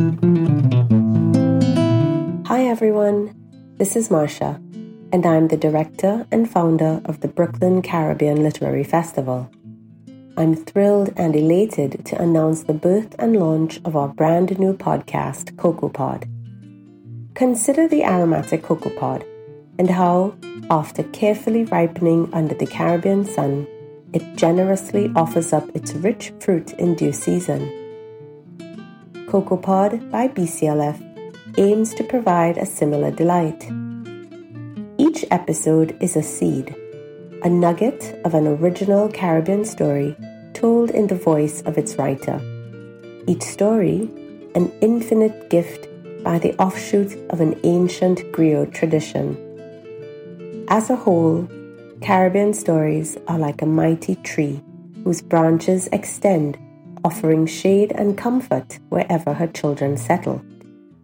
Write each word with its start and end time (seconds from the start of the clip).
Hi 0.00 0.06
everyone, 2.64 3.36
this 3.76 3.96
is 3.96 4.08
Marsha, 4.08 4.56
and 5.12 5.26
I'm 5.26 5.48
the 5.48 5.58
director 5.58 6.26
and 6.30 6.50
founder 6.50 7.02
of 7.04 7.20
the 7.20 7.28
Brooklyn 7.28 7.82
Caribbean 7.82 8.42
Literary 8.42 8.82
Festival. 8.82 9.50
I'm 10.38 10.56
thrilled 10.56 11.12
and 11.18 11.36
elated 11.36 12.06
to 12.06 12.18
announce 12.18 12.62
the 12.62 12.72
birth 12.72 13.14
and 13.18 13.36
launch 13.36 13.78
of 13.84 13.94
our 13.94 14.08
brand 14.08 14.58
new 14.58 14.72
podcast, 14.72 15.58
Cocoa 15.58 15.90
Pod. 15.90 16.26
Consider 17.34 17.86
the 17.86 18.02
aromatic 18.02 18.62
cocoa 18.62 18.98
pod 18.98 19.22
and 19.78 19.90
how, 19.90 20.34
after 20.70 21.02
carefully 21.02 21.64
ripening 21.64 22.32
under 22.32 22.54
the 22.54 22.66
Caribbean 22.66 23.26
sun, 23.26 23.66
it 24.14 24.36
generously 24.36 25.12
offers 25.14 25.52
up 25.52 25.68
its 25.76 25.92
rich 25.92 26.32
fruit 26.40 26.72
in 26.72 26.94
due 26.94 27.12
season. 27.12 27.70
Cocoa 29.30 29.58
Pod 29.58 30.10
by 30.10 30.26
BCLF 30.26 30.98
aims 31.56 31.94
to 31.94 32.02
provide 32.02 32.58
a 32.58 32.66
similar 32.66 33.12
delight. 33.12 33.64
Each 34.98 35.24
episode 35.30 35.96
is 36.00 36.16
a 36.16 36.22
seed, 36.22 36.74
a 37.44 37.48
nugget 37.48 38.20
of 38.24 38.34
an 38.34 38.48
original 38.48 39.08
Caribbean 39.08 39.64
story 39.64 40.16
told 40.52 40.90
in 40.90 41.06
the 41.06 41.14
voice 41.14 41.62
of 41.62 41.78
its 41.78 41.94
writer. 41.94 42.40
Each 43.28 43.42
story, 43.42 44.10
an 44.56 44.72
infinite 44.80 45.48
gift 45.48 45.86
by 46.24 46.40
the 46.40 46.56
offshoot 46.56 47.16
of 47.30 47.40
an 47.40 47.54
ancient 47.62 48.18
griot 48.32 48.74
tradition. 48.74 49.36
As 50.66 50.90
a 50.90 50.96
whole, 50.96 51.48
Caribbean 52.02 52.52
stories 52.52 53.16
are 53.28 53.38
like 53.38 53.62
a 53.62 53.66
mighty 53.66 54.16
tree 54.16 54.60
whose 55.04 55.22
branches 55.22 55.88
extend, 55.92 56.58
offering 57.04 57.46
shade 57.46 57.92
and 57.92 58.16
comfort 58.16 58.78
wherever 58.88 59.34
her 59.34 59.46
children 59.46 59.96
settle. 59.96 60.42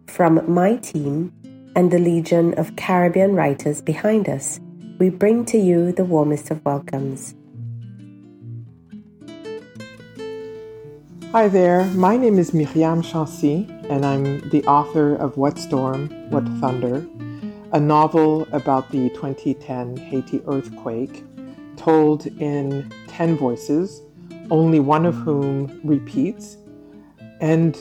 From 0.07 0.41
my 0.51 0.77
team 0.77 1.33
and 1.75 1.91
the 1.91 1.99
legion 1.99 2.53
of 2.55 2.75
Caribbean 2.75 3.33
writers 3.33 3.81
behind 3.81 4.29
us, 4.29 4.59
we 4.99 5.09
bring 5.09 5.45
to 5.45 5.57
you 5.57 5.91
the 5.91 6.05
warmest 6.05 6.51
of 6.51 6.63
welcomes. 6.65 7.35
Hi 11.33 11.47
there, 11.47 11.83
my 11.93 12.17
name 12.17 12.39
is 12.39 12.51
Myriam 12.51 13.03
Chancy, 13.03 13.67
and 13.89 14.05
I'm 14.05 14.49
the 14.49 14.63
author 14.65 15.15
of 15.15 15.37
What 15.37 15.59
Storm, 15.59 16.09
What 16.29 16.47
Thunder, 16.59 17.05
a 17.73 17.79
novel 17.79 18.47
about 18.53 18.89
the 18.91 19.09
2010 19.09 19.97
Haiti 19.97 20.41
earthquake, 20.47 21.23
told 21.75 22.25
in 22.25 22.89
10 23.07 23.37
voices, 23.37 24.01
only 24.49 24.79
one 24.79 25.05
of 25.05 25.15
whom 25.15 25.79
repeats. 25.83 26.57
And 27.41 27.75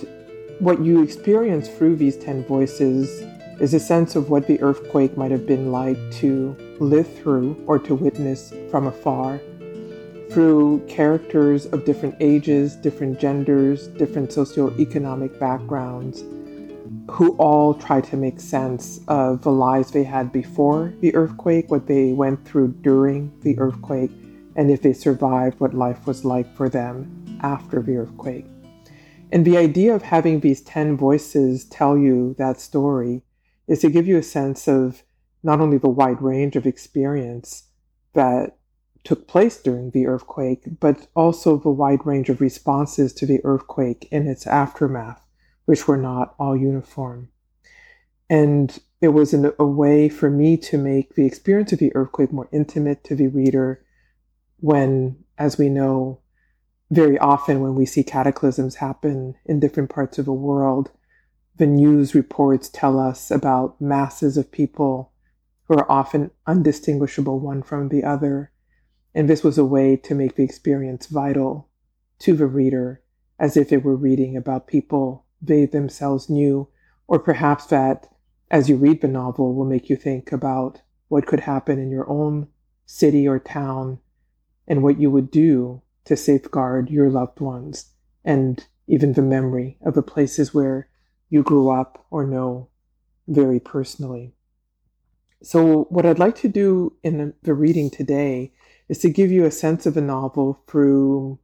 what 0.58 0.82
you 0.82 1.02
experience 1.02 1.68
through 1.68 1.96
these 1.96 2.16
10 2.16 2.44
voices 2.44 3.22
is 3.60 3.72
a 3.74 3.80
sense 3.80 4.16
of 4.16 4.30
what 4.30 4.46
the 4.46 4.60
earthquake 4.60 5.16
might 5.16 5.30
have 5.30 5.46
been 5.46 5.72
like 5.72 5.98
to 6.12 6.56
live 6.78 7.12
through 7.16 7.62
or 7.66 7.78
to 7.78 7.94
witness 7.94 8.52
from 8.70 8.86
afar 8.86 9.40
through 10.30 10.84
characters 10.86 11.66
of 11.66 11.84
different 11.84 12.14
ages, 12.20 12.74
different 12.76 13.18
genders, 13.18 13.86
different 13.88 14.28
socioeconomic 14.28 15.38
backgrounds, 15.38 16.24
who 17.10 17.34
all 17.38 17.72
try 17.72 18.00
to 18.00 18.16
make 18.16 18.40
sense 18.40 19.00
of 19.08 19.42
the 19.42 19.50
lives 19.50 19.92
they 19.92 20.04
had 20.04 20.32
before 20.32 20.92
the 21.00 21.14
earthquake, 21.14 21.70
what 21.70 21.86
they 21.86 22.12
went 22.12 22.44
through 22.44 22.68
during 22.82 23.32
the 23.40 23.58
earthquake, 23.58 24.10
and 24.56 24.70
if 24.70 24.82
they 24.82 24.92
survived, 24.92 25.60
what 25.60 25.74
life 25.74 26.06
was 26.06 26.24
like 26.24 26.52
for 26.56 26.68
them 26.68 27.38
after 27.42 27.82
the 27.82 27.96
earthquake. 27.96 28.46
And 29.30 29.44
the 29.44 29.58
idea 29.58 29.94
of 29.94 30.02
having 30.02 30.40
these 30.40 30.62
10 30.62 30.96
voices 30.96 31.64
tell 31.66 31.98
you 31.98 32.34
that 32.38 32.60
story 32.60 33.22
is 33.68 33.80
to 33.80 33.90
give 33.90 34.06
you 34.06 34.16
a 34.16 34.22
sense 34.22 34.66
of 34.66 35.02
not 35.42 35.60
only 35.60 35.78
the 35.78 35.88
wide 35.88 36.22
range 36.22 36.56
of 36.56 36.66
experience 36.66 37.64
that 38.14 38.56
took 39.04 39.28
place 39.28 39.60
during 39.60 39.90
the 39.90 40.06
earthquake, 40.06 40.64
but 40.80 41.06
also 41.14 41.56
the 41.56 41.70
wide 41.70 42.04
range 42.04 42.28
of 42.28 42.40
responses 42.40 43.12
to 43.12 43.26
the 43.26 43.40
earthquake 43.44 44.08
in 44.10 44.26
its 44.26 44.46
aftermath, 44.46 45.22
which 45.66 45.86
were 45.86 45.96
not 45.96 46.34
all 46.38 46.56
uniform. 46.56 47.28
And 48.28 48.76
it 49.00 49.08
was 49.08 49.32
an, 49.32 49.52
a 49.58 49.64
way 49.64 50.08
for 50.08 50.30
me 50.30 50.56
to 50.56 50.78
make 50.78 51.14
the 51.14 51.26
experience 51.26 51.72
of 51.72 51.78
the 51.78 51.94
earthquake 51.94 52.32
more 52.32 52.48
intimate 52.50 53.04
to 53.04 53.14
the 53.14 53.28
reader 53.28 53.84
when, 54.58 55.16
as 55.38 55.58
we 55.58 55.68
know, 55.68 56.20
very 56.90 57.18
often 57.18 57.60
when 57.60 57.74
we 57.74 57.84
see 57.84 58.04
cataclysms 58.04 58.76
happen 58.76 59.34
in 59.44 59.60
different 59.60 59.90
parts 59.90 60.18
of 60.18 60.24
the 60.24 60.32
world, 60.32 60.90
the 61.56 61.66
news 61.66 62.14
reports 62.14 62.68
tell 62.68 62.98
us 62.98 63.30
about 63.30 63.80
masses 63.80 64.36
of 64.36 64.52
people 64.52 65.12
who 65.64 65.74
are 65.74 65.90
often 65.90 66.30
undistinguishable 66.46 67.40
one 67.40 67.62
from 67.62 67.88
the 67.88 68.04
other. 68.04 68.52
And 69.14 69.28
this 69.28 69.42
was 69.42 69.58
a 69.58 69.64
way 69.64 69.96
to 69.96 70.14
make 70.14 70.36
the 70.36 70.44
experience 70.44 71.06
vital 71.06 71.68
to 72.20 72.34
the 72.34 72.46
reader, 72.46 73.02
as 73.38 73.56
if 73.56 73.72
it 73.72 73.82
were 73.82 73.96
reading 73.96 74.36
about 74.36 74.66
people 74.66 75.24
they 75.42 75.66
themselves 75.66 76.30
knew, 76.30 76.68
or 77.08 77.18
perhaps 77.18 77.66
that, 77.66 78.08
as 78.50 78.68
you 78.68 78.76
read 78.76 79.00
the 79.00 79.08
novel, 79.08 79.54
will 79.54 79.64
make 79.64 79.90
you 79.90 79.96
think 79.96 80.32
about 80.32 80.82
what 81.08 81.26
could 81.26 81.40
happen 81.40 81.78
in 81.78 81.90
your 81.90 82.08
own 82.08 82.48
city 82.84 83.26
or 83.26 83.38
town 83.38 83.98
and 84.66 84.82
what 84.82 85.00
you 85.00 85.10
would 85.10 85.30
do 85.30 85.82
to 86.04 86.16
safeguard 86.16 86.90
your 86.90 87.10
loved 87.10 87.40
ones 87.40 87.92
and 88.24 88.66
even 88.86 89.12
the 89.12 89.22
memory 89.22 89.76
of 89.84 89.94
the 89.94 90.02
places 90.02 90.54
where 90.54 90.88
you 91.28 91.42
grew 91.42 91.70
up 91.70 92.06
or 92.10 92.26
know 92.26 92.68
very 93.26 93.60
personally. 93.60 94.32
So, 95.42 95.84
what 95.90 96.06
I'd 96.06 96.18
like 96.18 96.36
to 96.36 96.48
do 96.48 96.96
in 97.02 97.34
the 97.42 97.54
reading 97.54 97.90
today 97.90 98.52
is 98.88 98.98
to 98.98 99.10
give 99.10 99.30
you 99.30 99.44
a 99.44 99.50
sense 99.50 99.86
of 99.86 99.96
a 99.96 100.00
novel 100.00 100.62
through 100.66 101.38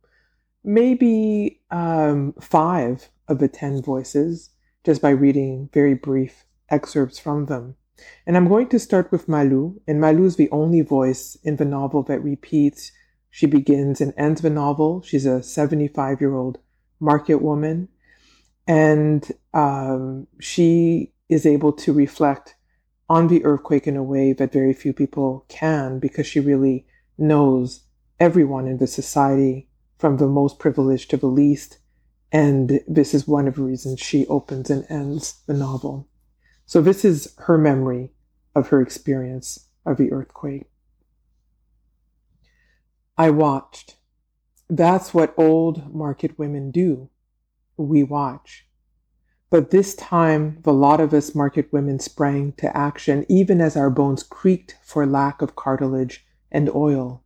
maybe 0.65 1.61
um, 1.71 2.35
five 2.41 3.09
of 3.29 3.39
the 3.39 3.49
10 3.49 3.83
voices 3.83 4.51
just 4.85 5.03
by 5.03 5.11
reading 5.11 5.69
very 5.73 5.95
brief 5.95 6.45
excerpts 6.71 7.19
from 7.19 7.47
them. 7.47 7.77
And 8.27 8.37
I'm 8.37 8.49
going 8.49 8.69
to 8.71 8.79
start 8.79 9.13
with 9.13 9.27
Malou, 9.27 9.81
and 9.87 10.01
Malou 10.01 10.25
is 10.25 10.37
the 10.37 10.51
only 10.51 10.81
voice 10.81 11.37
in 11.45 11.57
the 11.57 11.65
novel 11.65 12.03
that 12.05 12.23
repeats. 12.23 12.91
She 13.35 13.47
begins 13.47 14.03
and 14.03 14.13
ends 14.19 14.43
the 14.43 14.51
novel. 14.51 15.01
She's 15.01 15.25
a 15.25 15.43
75 15.43 16.21
year 16.21 16.37
old 16.37 16.59
market 17.01 17.41
woman, 17.41 17.89
and 18.69 19.27
um, 19.55 20.27
she 20.39 21.13
is 21.31 21.47
able 21.47 21.73
to 21.73 21.95
reflect 21.95 22.55
on 23.09 23.29
the 23.29 23.43
earthquake 23.45 23.87
in 23.87 23.97
a 23.97 24.03
way 24.03 24.35
that 24.35 24.53
very 24.53 24.75
few 24.75 24.93
people 24.93 25.47
can 25.49 25.99
because 25.99 26.27
she 26.27 26.41
really 26.41 26.87
knows 27.17 27.85
everyone 28.21 28.67
in 28.67 28.77
the 28.77 28.87
society 28.87 29.67
from 29.99 30.19
the 30.19 30.29
most 30.29 30.59
privileged 30.59 31.09
to 31.11 31.17
the 31.17 31.27
least. 31.27 31.79
And 32.31 32.81
this 32.87 33.15
is 33.15 33.27
one 33.27 33.49
of 33.49 33.55
the 33.55 33.63
reasons 33.63 33.99
she 33.99 34.27
opens 34.27 34.69
and 34.69 34.85
ends 34.91 35.41
the 35.47 35.55
novel. 35.55 36.07
So 36.67 36.83
this 36.83 37.03
is 37.03 37.35
her 37.39 37.57
memory 37.57 38.13
of 38.55 38.69
her 38.69 38.83
experience 38.83 39.69
of 39.87 39.97
the 39.97 40.13
earthquake. 40.13 40.72
I 43.19 43.29
watched. 43.29 43.97
That's 44.71 45.13
what 45.13 45.35
old 45.37 45.95
market 45.95 46.39
women 46.39 46.71
do. 46.71 47.11
We 47.77 48.03
watch. 48.03 48.67
But 49.51 49.71
this 49.71 49.95
time, 49.95 50.61
the 50.63 50.73
lot 50.73 50.99
of 50.99 51.13
us 51.13 51.35
market 51.35 51.71
women 51.71 51.99
sprang 51.99 52.53
to 52.53 52.75
action, 52.75 53.27
even 53.29 53.61
as 53.61 53.77
our 53.77 53.91
bones 53.91 54.23
creaked 54.23 54.79
for 54.83 55.05
lack 55.05 55.43
of 55.43 55.57
cartilage 55.57 56.25
and 56.51 56.71
oil. 56.75 57.23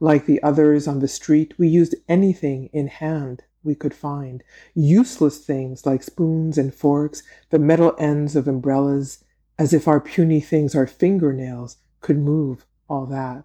Like 0.00 0.24
the 0.24 0.42
others 0.42 0.88
on 0.88 1.00
the 1.00 1.08
street, 1.08 1.58
we 1.58 1.68
used 1.68 1.94
anything 2.08 2.70
in 2.72 2.86
hand 2.86 3.42
we 3.62 3.74
could 3.74 3.92
find. 3.92 4.42
Useless 4.74 5.44
things 5.44 5.84
like 5.84 6.02
spoons 6.02 6.56
and 6.56 6.74
forks, 6.74 7.22
the 7.50 7.58
metal 7.58 7.94
ends 7.98 8.34
of 8.34 8.48
umbrellas, 8.48 9.22
as 9.58 9.74
if 9.74 9.86
our 9.86 10.00
puny 10.00 10.40
things, 10.40 10.74
our 10.74 10.86
fingernails, 10.86 11.76
could 12.00 12.18
move 12.18 12.64
all 12.88 13.04
that. 13.04 13.44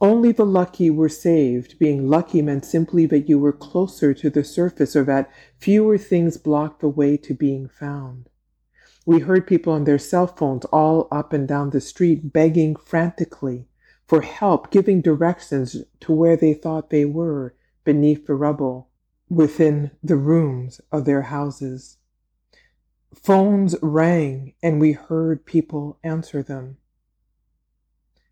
Only 0.00 0.30
the 0.30 0.46
lucky 0.46 0.90
were 0.90 1.08
saved. 1.08 1.78
Being 1.78 2.08
lucky 2.08 2.40
meant 2.40 2.64
simply 2.64 3.06
that 3.06 3.28
you 3.28 3.38
were 3.38 3.52
closer 3.52 4.14
to 4.14 4.30
the 4.30 4.44
surface 4.44 4.94
or 4.94 5.04
that 5.04 5.30
fewer 5.58 5.98
things 5.98 6.36
blocked 6.36 6.80
the 6.80 6.88
way 6.88 7.16
to 7.16 7.34
being 7.34 7.68
found. 7.68 8.28
We 9.04 9.20
heard 9.20 9.46
people 9.46 9.72
on 9.72 9.84
their 9.84 9.98
cell 9.98 10.26
phones 10.26 10.66
all 10.66 11.08
up 11.10 11.32
and 11.32 11.48
down 11.48 11.70
the 11.70 11.80
street 11.80 12.32
begging 12.32 12.76
frantically 12.76 13.66
for 14.06 14.22
help, 14.22 14.70
giving 14.70 15.00
directions 15.00 15.76
to 16.00 16.12
where 16.12 16.36
they 16.36 16.54
thought 16.54 16.90
they 16.90 17.04
were 17.04 17.54
beneath 17.84 18.26
the 18.26 18.34
rubble 18.34 18.88
within 19.28 19.90
the 20.02 20.16
rooms 20.16 20.80
of 20.92 21.04
their 21.06 21.22
houses. 21.22 21.96
Phones 23.14 23.74
rang 23.82 24.54
and 24.62 24.80
we 24.80 24.92
heard 24.92 25.44
people 25.44 25.98
answer 26.04 26.42
them. 26.42 26.76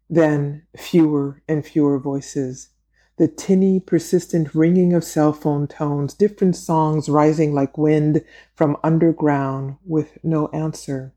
Then 0.09 0.63
fewer 0.77 1.43
and 1.49 1.65
fewer 1.67 1.99
voices. 1.99 2.71
the 3.17 3.29
tinny, 3.29 3.81
persistent 3.81 4.55
ringing 4.55 4.93
of 4.93 5.03
cell 5.05 5.33
phone 5.33 5.67
tones, 5.67 6.15
different 6.15 6.55
songs 6.55 7.09
rising 7.09 7.55
like 7.55 7.79
wind 7.79 8.23
from 8.55 8.77
underground 8.85 9.77
with 9.85 10.19
no 10.23 10.49
answer. 10.49 11.15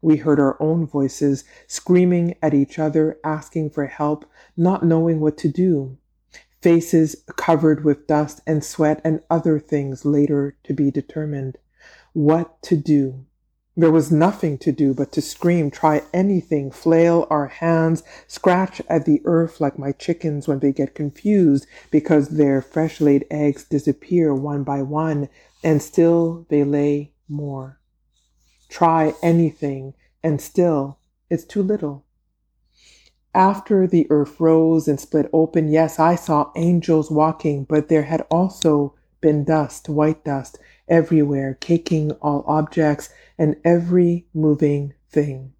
We 0.00 0.16
heard 0.18 0.38
our 0.38 0.56
own 0.62 0.86
voices 0.86 1.42
screaming 1.66 2.36
at 2.40 2.54
each 2.54 2.78
other, 2.78 3.18
asking 3.24 3.70
for 3.70 3.86
help, 3.86 4.24
not 4.56 4.84
knowing 4.84 5.18
what 5.18 5.36
to 5.38 5.48
do. 5.48 5.98
Faces 6.62 7.24
covered 7.36 7.84
with 7.84 8.06
dust 8.06 8.40
and 8.46 8.62
sweat 8.62 9.00
and 9.04 9.20
other 9.28 9.58
things 9.58 10.04
later 10.04 10.56
to 10.64 10.72
be 10.72 10.90
determined. 10.92 11.58
What 12.12 12.62
to 12.62 12.76
do? 12.76 13.24
There 13.78 13.92
was 13.92 14.10
nothing 14.10 14.58
to 14.58 14.72
do 14.72 14.92
but 14.92 15.12
to 15.12 15.22
scream, 15.22 15.70
try 15.70 16.02
anything, 16.12 16.72
flail 16.72 17.28
our 17.30 17.46
hands, 17.46 18.02
scratch 18.26 18.82
at 18.88 19.04
the 19.04 19.22
earth 19.24 19.60
like 19.60 19.78
my 19.78 19.92
chickens 19.92 20.48
when 20.48 20.58
they 20.58 20.72
get 20.72 20.96
confused 20.96 21.64
because 21.92 22.30
their 22.30 22.60
fresh 22.60 23.00
laid 23.00 23.24
eggs 23.30 23.62
disappear 23.62 24.34
one 24.34 24.64
by 24.64 24.82
one, 24.82 25.28
and 25.62 25.80
still 25.80 26.44
they 26.48 26.64
lay 26.64 27.12
more. 27.28 27.78
Try 28.68 29.14
anything, 29.22 29.94
and 30.24 30.40
still 30.40 30.98
it's 31.30 31.44
too 31.44 31.62
little. 31.62 32.04
After 33.32 33.86
the 33.86 34.08
earth 34.10 34.40
rose 34.40 34.88
and 34.88 34.98
split 34.98 35.30
open, 35.32 35.68
yes, 35.68 36.00
I 36.00 36.16
saw 36.16 36.50
angels 36.56 37.12
walking, 37.12 37.62
but 37.62 37.86
there 37.86 38.02
had 38.02 38.22
also 38.28 38.96
been 39.20 39.44
dust, 39.44 39.88
white 39.88 40.24
dust, 40.24 40.58
everywhere, 40.88 41.56
caking 41.60 42.12
all 42.22 42.44
objects 42.46 43.10
and 43.38 43.56
every 43.64 44.26
moving 44.34 44.94
thing. 45.10 45.52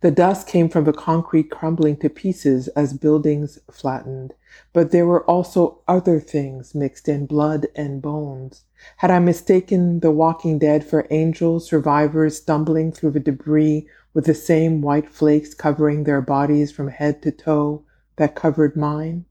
The 0.00 0.10
dust 0.10 0.46
came 0.46 0.68
from 0.68 0.84
the 0.84 0.92
concrete 0.92 1.50
crumbling 1.50 1.96
to 1.98 2.08
pieces 2.08 2.68
as 2.68 2.96
buildings 2.96 3.58
flattened, 3.70 4.32
but 4.72 4.90
there 4.90 5.06
were 5.06 5.24
also 5.24 5.82
other 5.86 6.18
things 6.18 6.74
mixed 6.74 7.08
in 7.08 7.26
blood 7.26 7.66
and 7.74 8.00
bones. 8.00 8.64
Had 8.98 9.10
I 9.10 9.18
mistaken 9.18 10.00
the 10.00 10.10
walking 10.10 10.58
dead 10.58 10.82
for 10.84 11.06
angels, 11.10 11.68
survivors 11.68 12.38
stumbling 12.38 12.92
through 12.92 13.10
the 13.10 13.20
debris 13.20 13.86
with 14.14 14.24
the 14.24 14.34
same 14.34 14.80
white 14.80 15.10
flakes 15.10 15.52
covering 15.52 16.04
their 16.04 16.22
bodies 16.22 16.72
from 16.72 16.88
head 16.88 17.20
to 17.22 17.30
toe 17.30 17.84
that 18.16 18.34
covered 18.34 18.76
mine? 18.76 19.26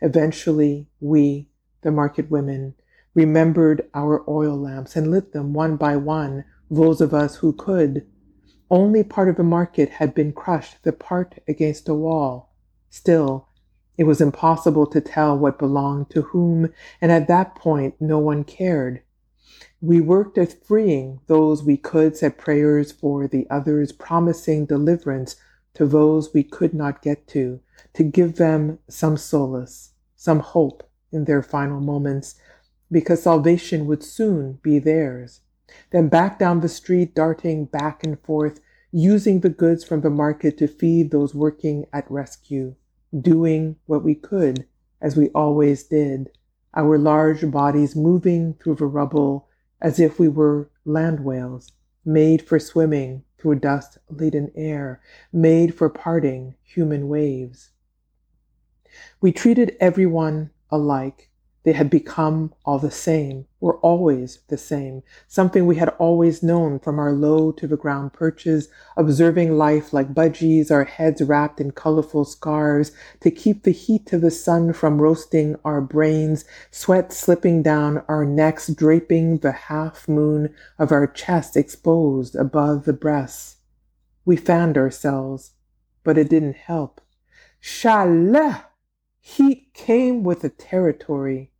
Eventually, 0.00 0.86
we, 1.00 1.48
the 1.82 1.90
market 1.90 2.30
women, 2.30 2.74
remembered 3.14 3.88
our 3.94 4.24
oil 4.28 4.56
lamps 4.56 4.96
and 4.96 5.10
lit 5.10 5.32
them 5.32 5.52
one 5.52 5.76
by 5.76 5.96
one, 5.96 6.44
those 6.70 7.00
of 7.00 7.12
us 7.12 7.36
who 7.36 7.52
could. 7.52 8.06
Only 8.70 9.02
part 9.04 9.28
of 9.28 9.36
the 9.36 9.42
market 9.42 9.90
had 9.90 10.14
been 10.14 10.32
crushed, 10.32 10.82
the 10.82 10.92
part 10.92 11.38
against 11.46 11.88
a 11.88 11.94
wall. 11.94 12.54
Still, 12.88 13.48
it 13.98 14.04
was 14.04 14.20
impossible 14.20 14.86
to 14.86 15.00
tell 15.00 15.36
what 15.36 15.58
belonged 15.58 16.08
to 16.10 16.22
whom, 16.22 16.72
and 17.00 17.12
at 17.12 17.28
that 17.28 17.54
point 17.54 17.94
no 18.00 18.18
one 18.18 18.44
cared. 18.44 19.02
We 19.82 20.00
worked 20.00 20.38
at 20.38 20.64
freeing 20.64 21.20
those 21.26 21.62
we 21.62 21.76
could, 21.76 22.16
said 22.16 22.38
prayers 22.38 22.92
for 22.92 23.26
the 23.26 23.46
others, 23.50 23.92
promising 23.92 24.64
deliverance 24.64 25.36
to 25.74 25.86
those 25.86 26.32
we 26.32 26.42
could 26.42 26.72
not 26.72 27.02
get 27.02 27.26
to, 27.28 27.60
to 27.94 28.02
give 28.02 28.36
them 28.36 28.78
some 28.88 29.16
solace, 29.16 29.90
some 30.16 30.40
hope 30.40 30.88
in 31.10 31.24
their 31.24 31.42
final 31.42 31.80
moments, 31.80 32.36
because 32.92 33.22
salvation 33.22 33.86
would 33.86 34.04
soon 34.04 34.58
be 34.62 34.78
theirs. 34.78 35.40
Then 35.90 36.08
back 36.08 36.38
down 36.38 36.60
the 36.60 36.68
street, 36.68 37.14
darting 37.14 37.64
back 37.64 38.04
and 38.04 38.20
forth, 38.20 38.60
using 38.92 39.40
the 39.40 39.48
goods 39.48 39.82
from 39.82 40.02
the 40.02 40.10
market 40.10 40.58
to 40.58 40.68
feed 40.68 41.10
those 41.10 41.34
working 41.34 41.86
at 41.92 42.10
rescue, 42.10 42.74
doing 43.18 43.76
what 43.86 44.04
we 44.04 44.14
could, 44.14 44.66
as 45.00 45.16
we 45.16 45.30
always 45.30 45.84
did, 45.84 46.30
our 46.74 46.98
large 46.98 47.50
bodies 47.50 47.96
moving 47.96 48.54
through 48.54 48.74
the 48.74 48.86
rubble 48.86 49.48
as 49.80 49.98
if 49.98 50.18
we 50.18 50.28
were 50.28 50.70
land 50.84 51.20
whales, 51.20 51.72
made 52.04 52.42
for 52.42 52.58
swimming 52.58 53.24
through 53.38 53.56
dust 53.56 53.98
laden 54.10 54.52
air, 54.54 55.00
made 55.32 55.74
for 55.74 55.88
parting 55.88 56.54
human 56.62 57.08
waves. 57.08 57.70
We 59.20 59.32
treated 59.32 59.76
everyone 59.80 60.50
alike 60.70 61.30
they 61.64 61.72
had 61.72 61.88
become 61.88 62.52
all 62.64 62.80
the 62.80 62.90
same, 62.90 63.46
were 63.60 63.76
always 63.78 64.40
the 64.48 64.58
same, 64.58 65.02
something 65.28 65.64
we 65.64 65.76
had 65.76 65.90
always 65.90 66.42
known 66.42 66.80
from 66.80 66.98
our 66.98 67.12
low 67.12 67.52
to 67.52 67.68
the 67.68 67.76
ground 67.76 68.12
perches, 68.12 68.68
observing 68.96 69.56
life 69.56 69.92
like 69.92 70.12
budgies, 70.12 70.72
our 70.72 70.82
heads 70.82 71.22
wrapped 71.22 71.60
in 71.60 71.70
colorful 71.70 72.24
scarves 72.24 72.90
to 73.20 73.30
keep 73.30 73.62
the 73.62 73.70
heat 73.70 74.12
of 74.12 74.22
the 74.22 74.30
sun 74.30 74.72
from 74.72 75.00
roasting 75.00 75.54
our 75.64 75.80
brains, 75.80 76.44
sweat 76.72 77.12
slipping 77.12 77.62
down 77.62 78.02
our 78.08 78.24
necks, 78.24 78.66
draping 78.66 79.38
the 79.38 79.52
half 79.52 80.08
moon 80.08 80.52
of 80.80 80.90
our 80.90 81.06
chest 81.06 81.56
exposed 81.56 82.34
above 82.34 82.84
the 82.84 82.92
breasts. 82.92 83.58
We 84.24 84.36
fanned 84.36 84.76
ourselves, 84.76 85.52
but 86.02 86.18
it 86.18 86.28
didn't 86.28 86.56
help. 86.56 87.00
Chalet! 87.60 88.62
Heat 89.20 89.72
came 89.72 90.24
with 90.24 90.40
the 90.40 90.48
territory 90.48 91.51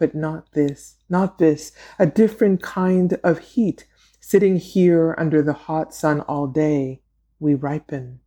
but 0.00 0.14
not 0.14 0.50
this, 0.52 0.96
not 1.08 1.38
this, 1.38 1.70
a 1.98 2.06
different 2.06 2.62
kind 2.62 3.20
of 3.22 3.38
heat. 3.38 3.86
Sitting 4.18 4.56
here 4.56 5.14
under 5.18 5.42
the 5.42 5.52
hot 5.52 5.94
sun 5.94 6.22
all 6.22 6.46
day, 6.46 7.02
we 7.38 7.54
ripen. 7.54 8.20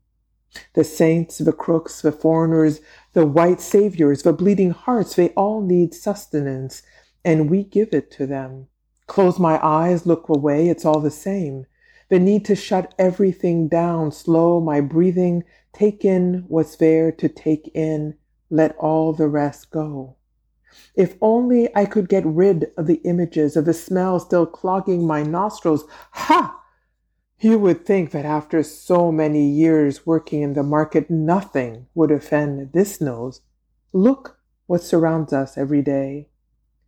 The 0.75 0.83
saints, 0.83 1.39
the 1.39 1.51
crooks, 1.51 2.01
the 2.01 2.11
foreigners, 2.11 2.79
the 3.13 3.25
white 3.25 3.59
saviors, 3.59 4.21
the 4.21 4.33
bleeding 4.33 4.71
hearts, 4.71 5.15
they 5.15 5.29
all 5.29 5.61
need 5.61 5.95
sustenance, 5.95 6.83
and 7.25 7.49
we 7.49 7.63
give 7.63 7.89
it 7.91 8.11
to 8.11 8.27
them. 8.27 8.67
Close 9.07 9.39
my 9.39 9.59
eyes, 9.65 10.05
look 10.05 10.29
away, 10.29 10.69
it's 10.69 10.85
all 10.85 10.99
the 10.99 11.11
same. 11.11 11.65
The 12.09 12.19
need 12.19 12.45
to 12.45 12.55
shut 12.55 12.93
everything 12.99 13.67
down, 13.67 14.11
slow 14.11 14.59
my 14.59 14.79
breathing, 14.79 15.43
take 15.73 16.05
in 16.05 16.45
what's 16.47 16.75
there 16.75 17.11
to 17.13 17.27
take 17.27 17.71
in, 17.73 18.15
let 18.51 18.75
all 18.77 19.13
the 19.13 19.27
rest 19.27 19.71
go. 19.71 20.17
If 20.95 21.15
only 21.21 21.69
I 21.75 21.85
could 21.85 22.09
get 22.09 22.25
rid 22.25 22.71
of 22.77 22.87
the 22.87 23.01
images 23.03 23.55
of 23.55 23.65
the 23.65 23.73
smell 23.73 24.19
still 24.19 24.45
clogging 24.45 25.05
my 25.05 25.23
nostrils. 25.23 25.85
Ha! 26.11 26.59
You 27.39 27.59
would 27.59 27.85
think 27.85 28.11
that 28.11 28.25
after 28.25 28.63
so 28.63 29.11
many 29.11 29.45
years 29.45 30.05
working 30.05 30.41
in 30.41 30.53
the 30.53 30.63
market, 30.63 31.09
nothing 31.09 31.87
would 31.93 32.11
offend 32.11 32.71
this 32.71 33.01
nose. 33.01 33.41
Look 33.91 34.39
what 34.65 34.81
surrounds 34.81 35.33
us 35.33 35.57
every 35.57 35.81
day. 35.81 36.29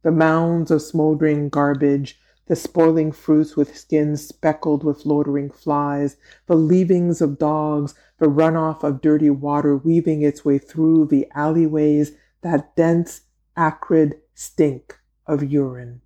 The 0.03 0.11
mounds 0.11 0.71
of 0.71 0.81
smoldering 0.81 1.49
garbage, 1.49 2.17
the 2.47 2.55
spoiling 2.55 3.11
fruits 3.11 3.57
with 3.57 3.75
skins 3.75 4.25
speckled 4.25 4.83
with 4.83 5.05
loitering 5.05 5.49
flies, 5.49 6.15
the 6.45 6.55
leavings 6.55 7.21
of 7.21 7.39
dogs, 7.39 7.95
the 8.19 8.27
runoff 8.27 8.83
of 8.83 9.01
dirty 9.01 9.29
water 9.29 9.75
weaving 9.75 10.21
its 10.21 10.45
way 10.45 10.57
through 10.57 11.07
the 11.07 11.27
alleyways, 11.35 12.13
that 12.41 12.75
dense 12.75 13.21
acrid 13.57 14.15
stink 14.33 14.99
of 15.25 15.43
urine. 15.43 16.01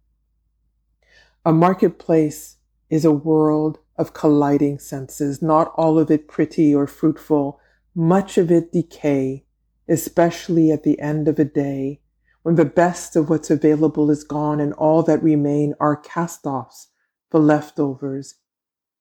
A 1.45 1.51
marketplace 1.51 2.57
is 2.89 3.05
a 3.05 3.11
world 3.11 3.79
of 3.97 4.13
colliding 4.13 4.79
senses, 4.79 5.41
not 5.41 5.73
all 5.75 5.99
of 5.99 6.09
it 6.09 6.27
pretty 6.27 6.73
or 6.73 6.87
fruitful, 6.87 7.59
much 7.95 8.37
of 8.37 8.51
it 8.51 8.71
decay, 8.71 9.45
especially 9.87 10.71
at 10.71 10.83
the 10.83 10.99
end 10.99 11.27
of 11.27 11.39
a 11.39 11.45
day 11.45 11.99
when 12.43 12.55
the 12.55 12.65
best 12.65 13.15
of 13.15 13.29
what's 13.29 13.49
available 13.49 14.09
is 14.09 14.23
gone 14.23 14.59
and 14.59 14.73
all 14.73 15.03
that 15.03 15.21
remain 15.21 15.73
are 15.79 15.95
cast 15.95 16.45
offs, 16.45 16.87
the 17.31 17.39
leftovers. 17.39 18.35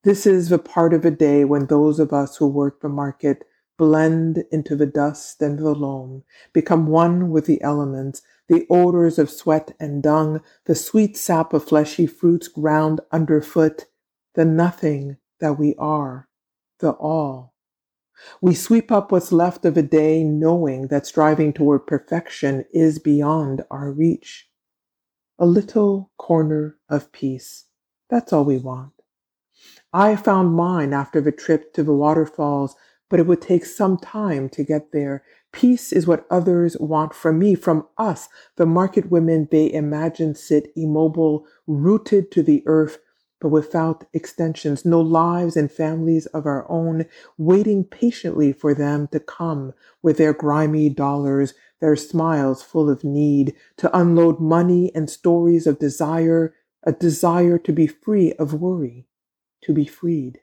This 0.03 0.27
is 0.27 0.49
the 0.49 0.59
part 0.59 0.93
of 0.93 1.05
a 1.05 1.11
day 1.11 1.45
when 1.45 1.67
those 1.67 2.01
of 2.01 2.13
us 2.13 2.37
who 2.37 2.49
work 2.49 2.81
the 2.81 2.89
market 2.89 3.45
blend 3.77 4.45
into 4.51 4.75
the 4.75 4.87
dust 4.87 5.41
and 5.41 5.59
the 5.59 5.71
loam, 5.71 6.25
become 6.53 6.89
one 6.89 7.31
with 7.31 7.47
the 7.47 7.63
elements, 7.63 8.23
the 8.49 8.67
odors 8.71 9.19
of 9.19 9.31
sweat 9.31 9.75
and 9.79 10.03
dung, 10.03 10.41
the 10.65 10.75
sweet 10.75 11.17
sap 11.17 11.53
of 11.53 11.65
fleshy 11.65 12.07
fruits 12.07 12.49
ground 12.49 13.01
underfoot, 13.13 13.87
the 14.35 14.45
nothing 14.45 15.17
that 15.41 15.59
we 15.59 15.75
are, 15.79 16.29
the 16.81 16.91
all. 16.93 17.55
We 18.41 18.55
sweep 18.55 18.91
up 18.91 19.13
what's 19.13 19.31
left 19.31 19.65
of 19.65 19.77
a 19.77 19.83
day 19.83 20.25
knowing 20.25 20.89
that 20.89 21.07
striving 21.07 21.53
toward 21.53 21.87
perfection 21.87 22.65
is 22.73 22.99
beyond 22.99 23.65
our 23.71 23.93
reach. 23.93 24.49
A 25.39 25.47
little 25.47 26.11
corner 26.19 26.77
of 26.89 27.13
peace. 27.13 27.67
That's 28.11 28.33
all 28.33 28.45
we 28.45 28.59
want. 28.59 28.93
I 29.93 30.17
found 30.17 30.55
mine 30.55 30.93
after 30.93 31.21
the 31.21 31.33
trip 31.33 31.73
to 31.75 31.83
the 31.83 31.95
waterfalls, 31.95 32.75
but 33.09 33.21
it 33.21 33.27
would 33.27 33.41
take 33.41 33.65
some 33.65 33.97
time 33.97 34.49
to 34.51 34.65
get 34.65 34.93
there 34.93 35.25
Peace 35.53 35.93
is 35.93 36.07
what 36.07 36.27
others 36.31 36.77
want 36.79 37.15
from 37.15 37.39
me, 37.39 37.55
from 37.55 37.87
us, 37.97 38.29
the 38.57 38.67
market 38.67 39.11
women 39.11 39.49
they 39.51 39.73
imagine 39.73 40.35
sit 40.35 40.73
immobile, 40.77 41.47
rooted 41.67 42.31
to 42.31 42.43
the 42.43 42.63
earth, 42.67 42.99
but 43.41 43.49
without 43.49 44.05
extensions, 44.13 44.85
no 44.85 45.01
lives 45.01 45.57
and 45.57 45.71
families 45.71 46.27
of 46.27 46.45
our 46.45 46.71
own, 46.71 47.07
waiting 47.39 47.85
patiently 47.85 48.53
for 48.53 48.75
them 48.75 49.09
to 49.09 49.21
come 49.21 49.73
with 50.03 50.19
their 50.19 50.33
grimy 50.33 50.89
dollars, 50.91 51.55
their 51.81 51.97
smiles 51.97 52.63
full 52.63 52.91
of 52.91 53.05
need, 53.05 53.55
to 53.77 53.97
unload 53.97 54.41
money 54.41 54.93
and 54.95 55.09
stories 55.09 55.67
of 55.67 55.79
desire, 55.79 56.55
a 56.85 56.93
desire 56.93 57.59
to 57.59 57.73
be 57.73 57.87
free 57.87 58.33
of 58.35 58.55
worry, 58.55 59.07
to 59.63 59.73
be 59.73 59.87
freed. 59.87 60.41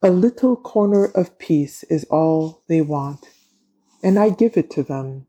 A 0.00 0.10
little 0.10 0.56
corner 0.56 1.06
of 1.06 1.38
peace 1.38 1.82
is 1.84 2.04
all 2.04 2.62
they 2.68 2.80
want, 2.80 3.28
and 4.02 4.18
I 4.18 4.30
give 4.30 4.56
it 4.56 4.70
to 4.72 4.82
them. 4.82 5.26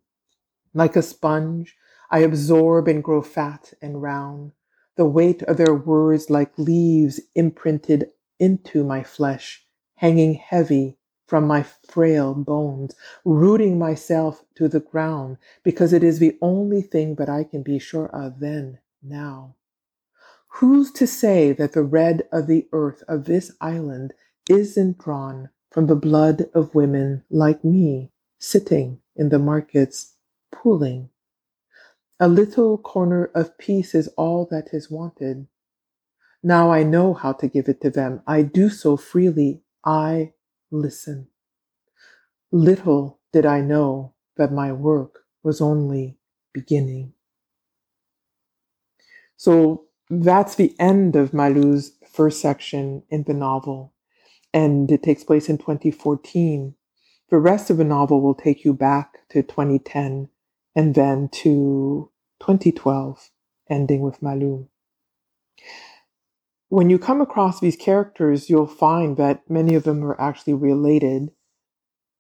Like 0.74 0.96
a 0.96 1.02
sponge, 1.02 1.76
I 2.12 2.20
absorb 2.20 2.88
and 2.88 3.04
grow 3.04 3.22
fat 3.22 3.74
and 3.82 4.02
round, 4.02 4.52
the 4.96 5.06
weight 5.06 5.42
of 5.44 5.58
their 5.58 5.76
words 5.76 6.30
like 6.30 6.58
leaves 6.58 7.20
imprinted 7.36 8.12
into 8.40 8.84
my 8.84 9.04
flesh, 9.04 9.66
hanging 9.96 10.34
heavy 10.36 10.98
from 11.28 11.46
my 11.46 11.64
frail 11.88 12.34
bones, 12.34 12.96
rooting 13.24 13.78
myself 13.78 14.44
to 14.56 14.68
the 14.68 14.80
ground, 14.80 15.38
because 15.64 15.94
it 15.94 16.04
is 16.04 16.20
the 16.20 16.38
only 16.42 16.82
thing 16.82 17.16
that 17.16 17.30
I 17.30 17.44
can 17.44 17.62
be 17.62 17.78
sure 17.78 18.08
of 18.08 18.40
then, 18.40 18.80
now. 19.04 19.56
Who's 20.54 20.92
to 20.94 21.06
say 21.06 21.52
that 21.54 21.74
the 21.74 21.84
red 21.84 22.28
of 22.32 22.48
the 22.48 22.68
earth 22.74 23.04
of 23.08 23.26
this 23.26 23.52
island 23.62 24.14
isn't 24.50 24.98
drawn 24.98 25.50
from 25.72 25.86
the 25.86 25.96
blood 25.96 26.50
of 26.56 26.74
women 26.74 27.24
like 27.30 27.64
me, 27.64 28.12
sitting 28.40 29.00
in 29.16 29.30
the 29.30 29.40
markets, 29.40 30.16
pooling? 30.52 31.10
A 32.20 32.28
little 32.28 32.78
corner 32.78 33.26
of 33.36 33.58
peace 33.58 33.94
is 33.94 34.08
all 34.18 34.48
that 34.52 34.70
is 34.74 34.90
wanted. 34.90 35.48
Now 36.42 36.72
I 36.72 36.84
know 36.84 37.14
how 37.14 37.34
to 37.34 37.48
give 37.48 37.70
it 37.70 37.82
to 37.82 37.90
them. 37.90 38.22
I 38.26 38.42
do 38.42 38.70
so 38.70 38.98
freely. 38.98 39.62
I 39.86 40.34
listen. 40.72 41.28
Little 42.52 43.20
did 43.32 43.46
I 43.46 43.62
know 43.62 44.14
that 44.38 44.52
my 44.52 44.72
work 44.72 45.20
was 45.44 45.62
only 45.62 46.18
beginning. 46.54 47.14
So 49.38 49.86
that's 50.10 50.56
the 50.56 50.76
end 50.80 51.16
of 51.16 51.32
Malou's 51.32 51.94
first 52.12 52.42
section 52.42 53.04
in 53.10 53.24
the 53.24 53.34
novel, 53.34 53.94
and 54.54 54.92
it 54.92 55.04
takes 55.04 55.24
place 55.24 55.48
in 55.48 55.58
2014. 55.58 56.76
The 57.30 57.38
rest 57.38 57.70
of 57.70 57.78
the 57.78 57.84
novel 57.84 58.22
will 58.22 58.36
take 58.36 58.66
you 58.66 58.74
back 58.74 59.28
to 59.30 59.44
2010 59.44 60.30
and 60.76 60.96
then 60.96 61.30
to 61.30 62.12
2012, 62.40 63.30
ending 63.70 64.02
with 64.02 64.22
Malou. 64.22 64.68
When 66.70 66.90
you 66.90 66.98
come 66.98 67.22
across 67.22 67.60
these 67.60 67.76
characters, 67.76 68.50
you'll 68.50 68.68
find 68.68 69.18
that 69.18 69.50
many 69.50 69.76
of 69.76 69.84
them 69.84 70.04
are 70.04 70.20
actually 70.20 70.54
related 70.54 71.32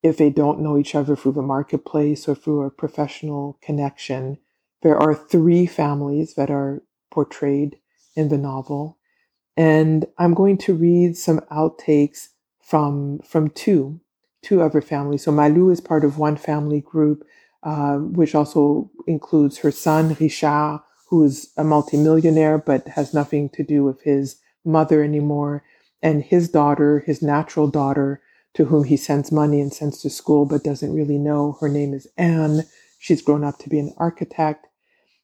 if 0.02 0.18
they 0.18 0.30
don't 0.30 0.62
know 0.62 0.78
each 0.78 0.96
other 0.96 1.16
through 1.16 1.34
the 1.34 1.42
marketplace 1.42 2.28
or 2.28 2.36
through 2.36 2.64
a 2.64 2.72
professional 2.72 3.58
connection. 3.62 4.38
There 4.82 4.98
are 4.98 5.14
three 5.14 5.66
families 5.66 6.36
that 6.36 6.50
are 6.50 6.84
portrayed 7.12 7.78
in 8.16 8.30
the 8.30 8.38
novel. 8.38 8.98
And 9.58 10.06
I'm 10.18 10.34
going 10.34 10.58
to 10.60 10.74
read 10.74 11.18
some 11.18 11.40
outtakes 11.52 12.30
from, 12.62 13.20
from 13.20 13.50
two, 13.50 14.00
two 14.42 14.62
other 14.62 14.82
families. 14.82 15.24
So 15.24 15.32
Malou 15.32 15.72
is 15.72 15.82
part 15.82 16.04
of 16.04 16.18
one 16.18 16.38
family 16.38 16.82
group, 16.82 17.24
uh, 17.64 17.98
which 17.98 18.36
also 18.36 18.90
includes 19.08 19.60
her 19.60 19.72
son, 19.72 20.16
Richard, 20.20 20.80
who 21.10 21.24
is 21.24 21.52
a 21.58 21.64
multimillionaire 21.64 22.58
but 22.58 22.88
has 22.90 23.14
nothing 23.14 23.50
to 23.50 23.64
do 23.64 23.84
with 23.84 24.02
his 24.04 24.38
mother 24.64 25.04
anymore, 25.04 25.64
and 26.02 26.24
his 26.24 26.50
daughter, 26.50 27.00
his 27.06 27.22
natural 27.22 27.68
daughter, 27.68 28.22
to 28.54 28.66
whom 28.66 28.84
he 28.84 28.98
sends 28.98 29.32
money 29.32 29.62
and 29.62 29.74
sends 29.74 30.02
to 30.02 30.10
school 30.10 30.46
but 30.46 30.64
doesn't 30.64 30.94
really 30.94 31.18
know. 31.18 31.58
Her 31.60 31.70
name 31.70 31.94
is 31.94 32.08
Anne. 32.18 32.64
She's 32.98 33.22
grown 33.22 33.44
up 33.44 33.58
to 33.60 33.70
be 33.70 33.80
an 33.80 33.94
architect. 33.98 34.68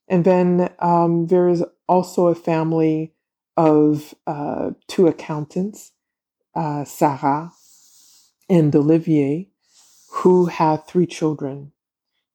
And 0.08 0.24
then 0.24 0.70
um, 0.80 1.28
there 1.28 1.50
is 1.50 1.64
also 1.88 2.28
a 2.28 2.36
family 2.36 3.14
of 3.58 4.14
uh, 4.28 4.72
two 4.88 5.08
accountants, 5.08 5.92
uh, 6.56 6.84
Sarah 6.86 7.52
and 8.50 8.75
Olivier, 8.75 9.50
who 10.12 10.46
have 10.46 10.86
three 10.86 11.08
children. 11.08 11.72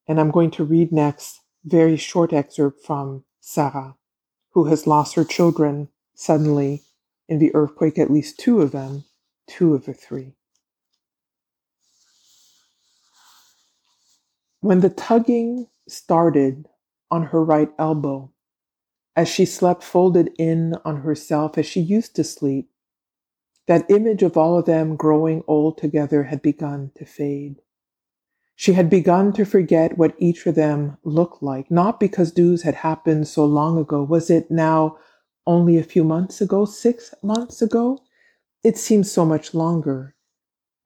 And 0.08 0.20
I'm 0.20 0.30
going 0.30 0.50
to 0.52 0.64
read 0.64 0.92
next 0.92 1.40
very 1.64 1.96
short 1.96 2.32
excerpt 2.32 2.84
from 2.84 3.24
Sarah, 3.40 3.96
who 4.52 4.64
has 4.64 4.86
lost 4.86 5.14
her 5.14 5.24
children 5.24 5.88
suddenly 6.14 6.82
in 7.28 7.38
the 7.38 7.54
earthquake, 7.54 7.98
at 7.98 8.10
least 8.10 8.38
two 8.38 8.60
of 8.60 8.72
them, 8.72 9.04
two 9.46 9.74
of 9.74 9.84
the 9.84 9.94
three. 9.94 10.32
When 14.60 14.80
the 14.80 14.90
tugging 14.90 15.68
started 15.88 16.68
on 17.10 17.24
her 17.26 17.42
right 17.42 17.70
elbow, 17.78 18.32
as 19.16 19.28
she 19.28 19.44
slept 19.44 19.82
folded 19.82 20.30
in 20.38 20.74
on 20.84 21.02
herself 21.02 21.56
as 21.58 21.66
she 21.66 21.80
used 21.80 22.14
to 22.16 22.24
sleep, 22.24 22.68
that 23.70 23.88
image 23.88 24.24
of 24.24 24.36
all 24.36 24.58
of 24.58 24.66
them 24.66 24.96
growing 24.96 25.44
old 25.46 25.78
together 25.78 26.24
had 26.24 26.42
begun 26.42 26.90
to 26.96 27.04
fade. 27.04 27.62
She 28.56 28.72
had 28.72 28.90
begun 28.90 29.32
to 29.34 29.44
forget 29.44 29.96
what 29.96 30.16
each 30.18 30.44
of 30.46 30.56
them 30.56 30.98
looked 31.04 31.40
like, 31.40 31.70
not 31.70 32.00
because 32.00 32.36
news 32.36 32.62
had 32.62 32.74
happened 32.74 33.28
so 33.28 33.44
long 33.44 33.78
ago. 33.78 34.02
Was 34.02 34.28
it 34.28 34.50
now 34.50 34.98
only 35.46 35.78
a 35.78 35.84
few 35.84 36.02
months 36.02 36.40
ago, 36.40 36.64
six 36.64 37.14
months 37.22 37.62
ago? 37.62 38.00
It 38.64 38.76
seemed 38.76 39.06
so 39.06 39.24
much 39.24 39.54
longer 39.54 40.16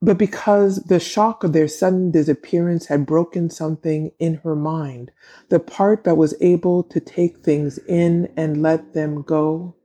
but 0.05 0.19
because 0.19 0.83
the 0.83 0.99
shock 0.99 1.43
of 1.43 1.51
their 1.51 1.67
sudden 1.67 2.11
disappearance 2.11 2.85
had 2.85 3.07
broken 3.07 3.49
something 3.49 4.11
in 4.19 4.35
her 4.43 4.55
mind, 4.55 5.11
the 5.49 5.59
part 5.59 6.03
that 6.03 6.15
was 6.17 6.35
able 6.41 6.83
to 6.83 6.99
take 6.99 7.39
things 7.39 7.79
in 7.87 8.31
and 8.37 8.61
let 8.61 8.93
them 8.93 9.23
go, 9.23 9.75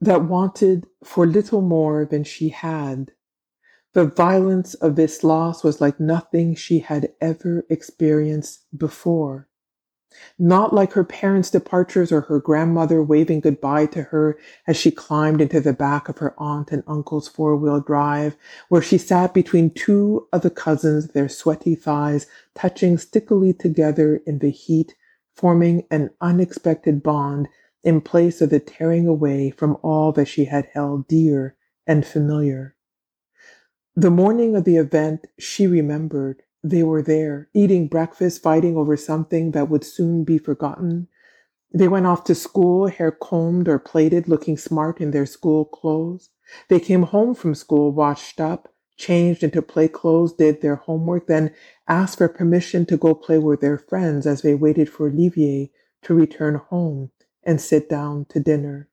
that 0.00 0.24
wanted 0.24 0.86
for 1.04 1.26
little 1.26 1.60
more 1.60 2.04
than 2.04 2.24
she 2.24 2.48
had. 2.48 3.12
The 3.92 4.04
violence 4.04 4.74
of 4.74 4.96
this 4.96 5.24
loss 5.24 5.64
was 5.64 5.80
like 5.80 5.98
nothing 5.98 6.54
she 6.54 6.78
had 6.78 7.12
ever 7.20 7.66
experienced 7.68 8.64
before. 8.76 9.48
Not 10.38 10.72
like 10.72 10.92
her 10.94 11.04
parents' 11.04 11.50
departures 11.50 12.10
or 12.10 12.22
her 12.22 12.40
grandmother 12.40 13.02
waving 13.02 13.40
goodbye 13.40 13.86
to 13.86 14.02
her 14.04 14.38
as 14.66 14.76
she 14.76 14.90
climbed 14.90 15.40
into 15.40 15.60
the 15.60 15.72
back 15.72 16.08
of 16.08 16.18
her 16.18 16.34
aunt 16.36 16.72
and 16.72 16.82
uncle's 16.86 17.28
four 17.28 17.56
wheel 17.56 17.80
drive, 17.80 18.36
where 18.68 18.82
she 18.82 18.98
sat 18.98 19.32
between 19.32 19.70
two 19.70 20.26
of 20.32 20.42
the 20.42 20.50
cousins, 20.50 21.08
their 21.08 21.28
sweaty 21.28 21.76
thighs 21.76 22.26
touching 22.56 22.98
stickily 22.98 23.52
together 23.52 24.20
in 24.26 24.40
the 24.40 24.50
heat, 24.50 24.94
forming 25.36 25.86
an 25.90 26.10
unexpected 26.20 27.02
bond 27.02 27.48
in 27.82 28.00
place 28.00 28.40
of 28.40 28.50
the 28.50 28.60
tearing 28.60 29.06
away 29.06 29.50
from 29.50 29.76
all 29.82 30.12
that 30.12 30.28
she 30.28 30.44
had 30.44 30.68
held 30.72 31.08
dear 31.08 31.56
and 31.86 32.06
familiar. 32.06 32.76
The 33.96 34.10
morning 34.10 34.54
of 34.54 34.64
the 34.64 34.76
event 34.76 35.26
she 35.38 35.66
remembered 35.66 36.42
they 36.62 36.82
were 36.82 37.02
there, 37.02 37.48
eating 37.54 37.88
breakfast, 37.88 38.42
fighting 38.42 38.76
over 38.76 38.96
something 38.96 39.52
that 39.52 39.70
would 39.70 39.82
soon 39.82 40.24
be 40.24 40.36
forgotten. 40.36 41.08
They 41.72 41.88
went 41.88 42.06
off 42.06 42.24
to 42.24 42.34
school, 42.34 42.88
hair 42.88 43.10
combed 43.10 43.66
or 43.66 43.78
plaited, 43.78 44.28
looking 44.28 44.58
smart 44.58 45.00
in 45.00 45.10
their 45.10 45.26
school 45.26 45.64
clothes. 45.64 46.30
They 46.68 46.80
came 46.80 47.04
home 47.04 47.34
from 47.34 47.54
school, 47.54 47.92
washed 47.92 48.40
up, 48.40 48.74
changed 48.96 49.42
into 49.42 49.62
play 49.62 49.88
clothes, 49.88 50.34
did 50.34 50.60
their 50.60 50.76
homework, 50.76 51.26
then 51.26 51.54
asked 51.88 52.18
for 52.18 52.28
permission 52.28 52.84
to 52.86 52.98
go 52.98 53.14
play 53.14 53.38
with 53.38 53.60
their 53.60 53.78
friends 53.78 54.26
as 54.26 54.42
they 54.42 54.54
waited 54.54 54.90
for 54.90 55.08
Olivier 55.08 55.70
to 56.02 56.14
return 56.14 56.56
home 56.56 57.10
and 57.42 57.60
sit 57.60 57.88
down 57.88 58.26
to 58.26 58.40
dinner. 58.40 58.88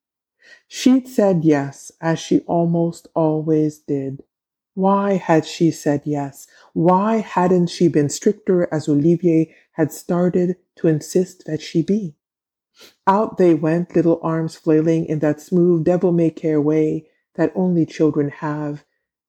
She'd 0.67 1.07
said 1.07 1.43
yes, 1.43 1.91
as 1.99 2.19
she 2.19 2.39
almost 2.41 3.07
always 3.13 3.79
did. 3.79 4.23
Why 4.73 5.13
had 5.15 5.45
she 5.45 5.71
said 5.71 6.03
yes? 6.05 6.47
Why 6.73 7.17
hadn't 7.17 7.67
she 7.67 7.87
been 7.87 8.09
stricter 8.09 8.67
as 8.71 8.87
Olivier 8.87 9.53
had 9.71 9.91
started 9.91 10.57
to 10.75 10.87
insist 10.87 11.45
that 11.47 11.61
she 11.61 11.81
be? 11.81 12.15
Out 13.07 13.37
they 13.37 13.55
went, 13.55 13.95
little 13.95 14.19
arms 14.21 14.55
flailing 14.55 15.05
in 15.05 15.19
that 15.19 15.41
smooth 15.41 15.83
devil 15.83 16.11
may 16.11 16.29
care 16.29 16.61
way 16.61 17.09
that 17.35 17.51
only 17.55 17.85
children 17.85 18.29
have, 18.29 18.85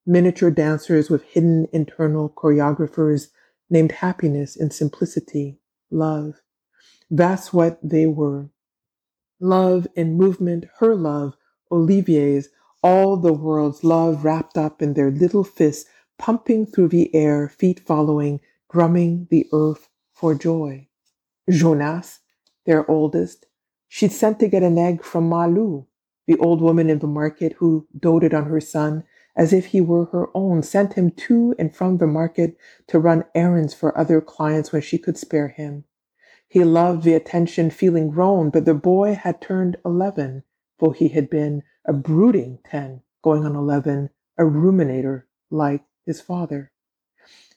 miniature 0.06 0.50
dancers 0.50 1.08
with 1.08 1.22
hidden 1.24 1.66
internal 1.72 2.28
choreographers 2.28 3.28
named 3.70 3.92
happiness 3.92 4.56
and 4.56 4.72
simplicity, 4.72 5.58
love. 5.90 6.42
That's 7.10 7.52
what 7.52 7.78
they 7.82 8.06
were. 8.06 8.50
Love 9.40 9.86
in 9.94 10.16
movement, 10.16 10.66
her 10.78 10.94
love, 10.94 11.36
Olivier's, 11.70 12.48
all 12.82 13.16
the 13.16 13.32
world's 13.32 13.84
love 13.84 14.24
wrapped 14.24 14.56
up 14.56 14.82
in 14.82 14.94
their 14.94 15.10
little 15.10 15.44
fists, 15.44 15.88
pumping 16.18 16.66
through 16.66 16.88
the 16.88 17.14
air, 17.14 17.48
feet 17.48 17.80
following, 17.80 18.40
drumming 18.72 19.26
the 19.30 19.46
earth 19.52 19.88
for 20.12 20.34
joy. 20.34 20.86
Jonas, 21.48 22.20
their 22.66 22.88
oldest, 22.90 23.46
she'd 23.88 24.12
sent 24.12 24.40
to 24.40 24.48
get 24.48 24.62
an 24.62 24.78
egg 24.78 25.04
from 25.04 25.30
Malou, 25.30 25.86
the 26.26 26.36
old 26.38 26.60
woman 26.60 26.90
in 26.90 26.98
the 26.98 27.06
market 27.06 27.54
who 27.54 27.86
doted 27.98 28.34
on 28.34 28.44
her 28.46 28.60
son 28.60 29.04
as 29.38 29.52
if 29.52 29.66
he 29.66 29.80
were 29.80 30.06
her 30.06 30.28
own, 30.34 30.62
sent 30.64 30.94
him 30.94 31.12
to 31.12 31.54
and 31.60 31.74
from 31.74 31.98
the 31.98 32.06
market 32.08 32.56
to 32.88 32.98
run 32.98 33.24
errands 33.36 33.72
for 33.72 33.96
other 33.96 34.20
clients 34.20 34.72
when 34.72 34.82
she 34.82 34.98
could 34.98 35.16
spare 35.16 35.48
him. 35.48 35.84
He 36.50 36.64
loved 36.64 37.02
the 37.02 37.12
attention, 37.12 37.68
feeling 37.68 38.08
grown, 38.08 38.48
but 38.48 38.64
the 38.64 38.74
boy 38.74 39.14
had 39.14 39.40
turned 39.40 39.76
11, 39.84 40.44
for 40.78 40.94
he 40.94 41.08
had 41.08 41.28
been 41.28 41.62
a 41.84 41.92
brooding 41.92 42.60
10, 42.64 43.02
going 43.22 43.44
on 43.44 43.54
11, 43.54 44.08
a 44.38 44.44
ruminator 44.44 45.24
like 45.50 45.84
his 46.06 46.22
father. 46.22 46.72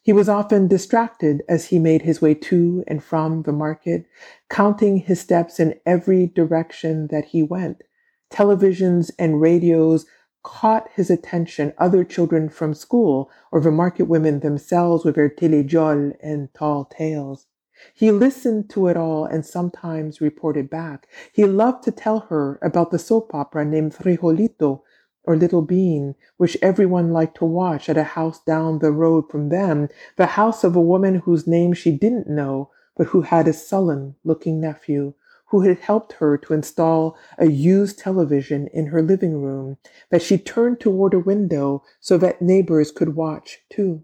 He 0.03 0.12
was 0.12 0.27
often 0.27 0.67
distracted 0.67 1.43
as 1.48 1.67
he 1.67 1.79
made 1.79 2.01
his 2.01 2.21
way 2.21 2.33
to 2.33 2.83
and 2.88 3.01
from 3.01 3.43
the 3.43 3.53
market, 3.53 4.07
counting 4.50 4.98
his 4.98 5.21
steps 5.21 5.60
in 5.60 5.79
every 5.86 6.27
direction 6.27 7.07
that 7.07 7.25
he 7.25 7.43
went. 7.43 7.83
Televisions 8.29 9.12
and 9.17 9.39
radios 9.39 10.05
caught 10.43 10.89
his 10.95 11.10
attention, 11.10 11.71
other 11.77 12.03
children 12.03 12.50
from 12.50 12.74
school, 12.74 13.29
or 13.51 13.62
the 13.62 13.71
market 13.71 14.05
women 14.05 14.39
themselves 14.39 15.05
with 15.05 15.15
their 15.15 15.29
téléjoles 15.29 16.17
and 16.21 16.53
tall 16.53 16.86
tales. 16.86 17.48
He 17.93 18.11
listened 18.11 18.69
to 18.71 18.88
it 18.88 18.97
all 18.97 19.25
and 19.25 19.45
sometimes 19.45 20.21
reported 20.21 20.69
back. 20.69 21.07
He 21.31 21.45
loved 21.45 21.83
to 21.83 21.91
tell 21.91 22.21
her 22.29 22.59
about 22.61 22.91
the 22.91 23.00
soap 23.00 23.33
opera 23.33 23.65
named 23.65 23.93
Frijolito, 23.93 24.81
or 25.23 25.35
Little 25.35 25.61
Bean, 25.61 26.15
which 26.38 26.57
everyone 26.61 27.13
liked 27.13 27.38
to 27.38 27.45
watch 27.45 27.89
at 27.89 27.97
a 27.97 28.03
house 28.03 28.43
down 28.43 28.79
the 28.79 28.91
road 28.91 29.29
from 29.29 29.50
them, 29.50 29.88
the 30.17 30.25
house 30.25 30.63
of 30.63 30.75
a 30.75 30.81
woman 30.81 31.15
whose 31.15 31.47
name 31.47 31.73
she 31.73 31.91
didn't 31.91 32.27
know, 32.27 32.69
but 32.95 33.07
who 33.07 33.21
had 33.21 33.47
a 33.47 33.53
sullen 33.53 34.15
looking 34.23 34.59
nephew 34.59 35.13
who 35.51 35.61
had 35.61 35.79
helped 35.79 36.13
her 36.13 36.38
to 36.38 36.53
install 36.53 37.17
a 37.38 37.45
used 37.45 38.00
television 38.00 38.67
in 38.67 38.88
her 38.88 39.01
living 39.01 39.41
room 39.41 39.77
that 40.09 40.21
she 40.21 40.38
turned 40.38 40.79
toward 40.79 41.13
a 41.13 41.19
window 41.19 41.83
so 42.00 42.17
that 42.17 42.41
neighbors 42.41 42.89
could 42.89 43.15
watch 43.15 43.59
too. 43.69 44.01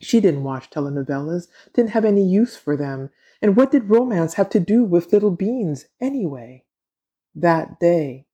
She 0.00 0.20
didn't 0.20 0.44
watch 0.44 0.70
telenovelas, 0.70 1.48
didn't 1.74 1.90
have 1.90 2.04
any 2.04 2.24
use 2.24 2.56
for 2.56 2.76
them, 2.76 3.10
and 3.42 3.56
what 3.56 3.72
did 3.72 3.90
romance 3.90 4.34
have 4.34 4.48
to 4.50 4.60
do 4.60 4.84
with 4.84 5.12
little 5.12 5.30
beans 5.30 5.86
anyway? 6.00 6.64
That 7.34 7.80
day, 7.80 8.26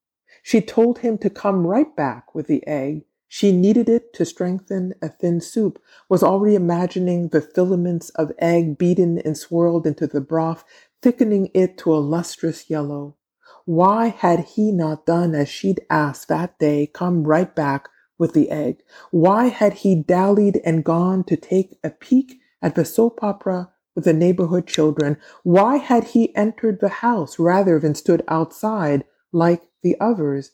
she 0.42 0.61
told 0.61 0.99
him 0.99 1.16
to 1.18 1.30
come 1.30 1.66
right 1.66 1.94
back 1.97 2.35
with 2.35 2.47
the 2.47 2.66
egg. 2.66 3.04
She 3.28 3.50
needed 3.50 3.88
it 3.88 4.12
to 4.14 4.25
strengthen 4.25 4.94
a 5.00 5.09
thin 5.09 5.40
soup, 5.40 5.83
was 6.09 6.23
already 6.23 6.54
imagining 6.54 7.28
the 7.28 7.40
filaments 7.40 8.11
of 8.11 8.33
egg 8.38 8.76
beaten 8.78 9.18
and 9.18 9.37
swirled 9.37 9.87
into 9.87 10.06
the 10.06 10.21
broth, 10.21 10.64
thickening 11.02 11.50
it 11.54 11.78
to 11.78 11.94
a 11.94 11.97
lustrous 11.97 12.68
yellow. 12.68 13.16
Why 13.64 14.09
had 14.09 14.40
he 14.40 14.71
not 14.71 15.06
done 15.06 15.35
as 15.35 15.49
she'd 15.49 15.80
asked 15.88 16.28
that 16.28 16.59
day, 16.59 16.87
come 16.87 17.25
right 17.25 17.54
back 17.54 17.88
with 18.18 18.33
the 18.33 18.50
egg? 18.50 18.83
Why 19.11 19.47
had 19.47 19.75
he 19.75 19.94
dallied 19.94 20.61
and 20.64 20.85
gone 20.85 21.25
to 21.25 21.37
take 21.37 21.78
a 21.83 21.90
peek 21.90 22.40
at 22.62 22.75
the 22.75 22.85
soap 22.85 23.23
opera 23.23 23.71
with 23.94 24.04
the 24.04 24.12
neighborhood 24.12 24.66
children? 24.66 25.16
Why 25.42 25.76
had 25.76 26.04
he 26.04 26.35
entered 26.37 26.80
the 26.80 26.88
house 26.88 27.38
rather 27.38 27.78
than 27.78 27.94
stood 27.94 28.23
outside 28.28 29.04
like 29.33 29.62
the 29.83 29.97
others 30.00 30.52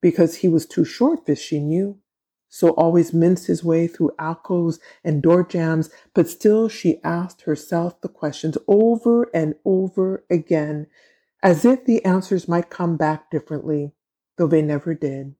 because 0.00 0.36
he 0.36 0.48
was 0.48 0.66
too 0.66 0.84
short, 0.84 1.26
this 1.26 1.40
she 1.40 1.58
knew. 1.58 1.98
So 2.48 2.70
always 2.70 3.12
minced 3.12 3.48
his 3.48 3.64
way 3.64 3.86
through 3.86 4.12
alcoves 4.18 4.78
and 5.02 5.22
door 5.22 5.44
jams, 5.44 5.90
but 6.14 6.28
still 6.28 6.68
she 6.68 7.02
asked 7.02 7.42
herself 7.42 8.00
the 8.00 8.08
questions 8.08 8.56
over 8.68 9.28
and 9.34 9.56
over 9.64 10.24
again, 10.30 10.86
as 11.42 11.64
if 11.64 11.84
the 11.84 12.04
answers 12.04 12.48
might 12.48 12.70
come 12.70 12.96
back 12.96 13.30
differently, 13.30 13.92
though 14.38 14.46
they 14.46 14.62
never 14.62 14.94
did. 14.94 15.34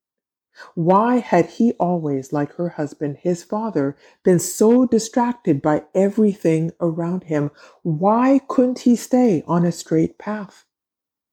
Why 0.75 1.17
had 1.17 1.47
he 1.47 1.73
always, 1.73 2.33
like 2.33 2.55
her 2.55 2.71
husband, 2.71 3.19
his 3.19 3.43
father, 3.43 3.97
been 4.23 4.39
so 4.39 4.87
distracted 4.87 5.61
by 5.61 5.85
everything 5.95 6.73
around 6.81 7.25
him? 7.25 7.51
Why 7.83 8.41
couldn't 8.49 8.81
he 8.81 8.97
stay 8.97 9.43
on 9.47 9.65
a 9.65 9.73
straight 9.73 10.19
path? 10.19 10.65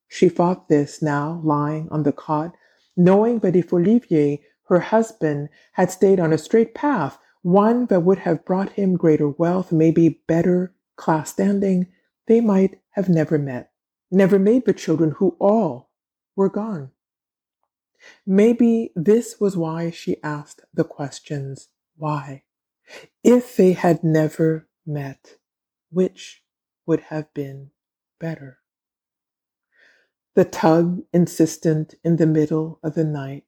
She 0.08 0.30
thought 0.30 0.70
this 0.70 1.02
now, 1.02 1.42
lying 1.44 1.90
on 1.90 2.04
the 2.04 2.12
cot, 2.12 2.56
knowing 2.96 3.40
that 3.40 3.56
if 3.56 3.74
Olivier, 3.74 4.42
her 4.68 4.80
husband, 4.80 5.50
had 5.74 5.90
stayed 5.92 6.20
on 6.20 6.32
a 6.32 6.38
straight 6.38 6.76
path, 6.76 7.18
one 7.42 7.88
that 7.88 8.04
would 8.04 8.20
have 8.20 8.46
brought 8.46 8.72
him 8.74 8.96
greater 8.96 9.28
wealth, 9.28 9.72
maybe 9.72 10.22
better 10.28 10.74
class 10.96 11.32
standing, 11.32 11.88
they 12.28 12.40
might 12.40 12.80
have 12.92 13.10
never 13.10 13.38
met, 13.38 13.72
never 14.10 14.40
made 14.40 14.66
the 14.66 14.74
children 14.74 15.12
who 15.18 15.36
all 15.40 15.90
were 16.36 16.50
gone. 16.50 16.92
Maybe 18.26 18.92
this 18.96 19.40
was 19.40 19.58
why 19.58 19.92
she 19.92 20.22
asked 20.24 20.62
the 20.74 20.84
questions 20.84 21.70
why. 21.96 22.44
If 23.24 23.56
they 23.56 23.74
had 23.74 24.04
never 24.04 24.68
met, 24.86 25.38
which 25.90 26.44
would 26.86 27.02
have 27.02 27.34
been 27.34 27.72
better? 28.20 28.60
The 30.36 30.46
tug 30.46 31.04
insistent 31.14 31.96
in 32.04 32.18
the 32.18 32.26
middle 32.26 32.80
of 32.84 32.96
the 32.96 33.04
night. 33.04 33.46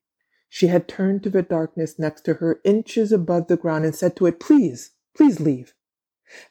She 0.48 0.68
had 0.68 0.86
turned 0.86 1.22
to 1.24 1.30
the 1.30 1.42
darkness 1.42 1.98
next 1.98 2.22
to 2.22 2.34
her, 2.34 2.60
inches 2.64 3.10
above 3.12 3.48
the 3.48 3.56
ground, 3.56 3.84
and 3.84 3.94
said 3.94 4.16
to 4.16 4.26
it, 4.26 4.38
Please, 4.38 4.92
please 5.14 5.40
leave. 5.40 5.74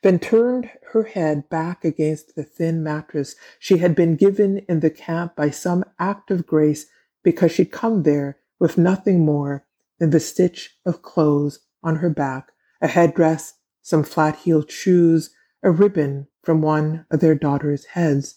Then 0.04 0.20
turned 0.20 0.70
her 0.92 1.04
head 1.04 1.50
back 1.50 1.84
against 1.84 2.36
the 2.36 2.44
thin 2.44 2.84
mattress 2.84 3.36
she 3.60 3.78
had 3.78 3.96
been 3.96 4.16
given 4.16 4.60
in 4.70 4.82
the 4.82 4.90
camp 4.90 5.36
by 5.36 5.50
some 5.50 5.84
act 6.00 6.32
of 6.32 6.46
grace 6.46 6.88
because 7.26 7.52
she'd 7.52 7.72
come 7.72 8.04
there 8.04 8.38
with 8.60 8.78
nothing 8.78 9.26
more 9.26 9.66
than 10.00 10.12
the 10.12 10.20
stitch 10.20 10.78
of 10.86 11.02
clothes 11.02 11.60
on 11.84 11.98
her 11.98 12.10
back, 12.10 12.52
a 12.82 12.88
headdress, 12.88 13.56
some 13.82 14.04
flat 14.04 14.38
heeled 14.38 14.72
shoes, 14.72 15.32
a 15.64 15.72
ribbon 15.72 16.28
from 16.44 16.62
one 16.62 17.06
of 17.10 17.20
their 17.20 17.36
daughters' 17.36 17.86
heads. 17.86 18.36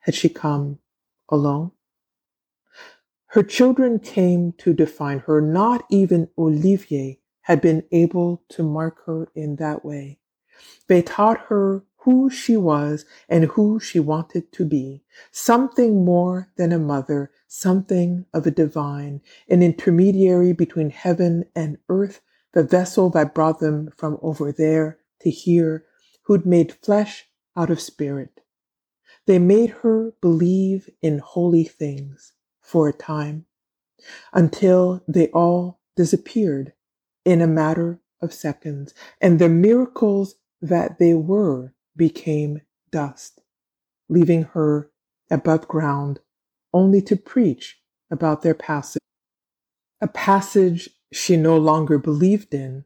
Had 0.00 0.14
she 0.14 0.30
come 0.30 0.78
alone. 1.28 1.72
Her 3.32 3.42
children 3.42 3.98
came 3.98 4.54
to 4.58 4.72
define 4.72 5.18
her. 5.20 5.42
Not 5.42 5.84
even 5.90 6.30
Olivier 6.38 7.20
had 7.42 7.60
been 7.60 7.84
able 7.92 8.42
to 8.48 8.62
mark 8.62 9.04
her 9.04 9.28
in 9.34 9.56
that 9.56 9.84
way. 9.84 10.18
They 10.86 11.02
taught 11.02 11.46
her 11.48 11.84
who 11.98 12.30
she 12.30 12.56
was 12.56 13.04
and 13.28 13.44
who 13.44 13.78
she 13.78 14.00
wanted 14.00 14.50
to 14.52 14.64
be, 14.64 15.02
something 15.30 16.06
more 16.06 16.48
than 16.56 16.72
a 16.72 16.78
mother, 16.78 17.30
something 17.48 18.26
of 18.32 18.46
a 18.46 18.50
divine, 18.50 19.20
an 19.48 19.62
intermediary 19.62 20.52
between 20.52 20.90
heaven 20.90 21.44
and 21.56 21.78
earth, 21.88 22.20
the 22.52 22.62
vessel 22.62 23.10
that 23.10 23.34
brought 23.34 23.58
them 23.58 23.90
from 23.96 24.18
over 24.22 24.52
there 24.52 24.98
to 25.20 25.30
here, 25.30 25.84
who'd 26.22 26.46
made 26.46 26.72
flesh 26.72 27.26
out 27.56 27.70
of 27.70 27.80
spirit, 27.80 28.40
they 29.26 29.38
made 29.38 29.70
her 29.70 30.12
believe 30.20 30.88
in 31.02 31.18
holy 31.18 31.64
things 31.64 32.32
for 32.60 32.88
a 32.88 32.92
time 32.92 33.46
until 34.32 35.02
they 35.08 35.28
all 35.28 35.80
disappeared 35.96 36.72
in 37.24 37.40
a 37.40 37.46
matter 37.46 38.00
of 38.20 38.32
seconds, 38.32 38.94
and 39.20 39.38
the 39.38 39.48
miracles 39.48 40.36
that 40.60 40.98
they 40.98 41.14
were 41.14 41.74
became 41.96 42.60
dust, 42.90 43.40
leaving 44.08 44.44
her 44.44 44.90
above 45.30 45.66
ground 45.68 46.20
only 46.72 47.02
to 47.02 47.16
preach 47.16 47.78
about 48.10 48.42
their 48.42 48.54
passage, 48.54 49.02
a 50.00 50.08
passage 50.08 50.90
she 51.12 51.36
no 51.36 51.56
longer 51.56 51.98
believed 51.98 52.54
in 52.54 52.84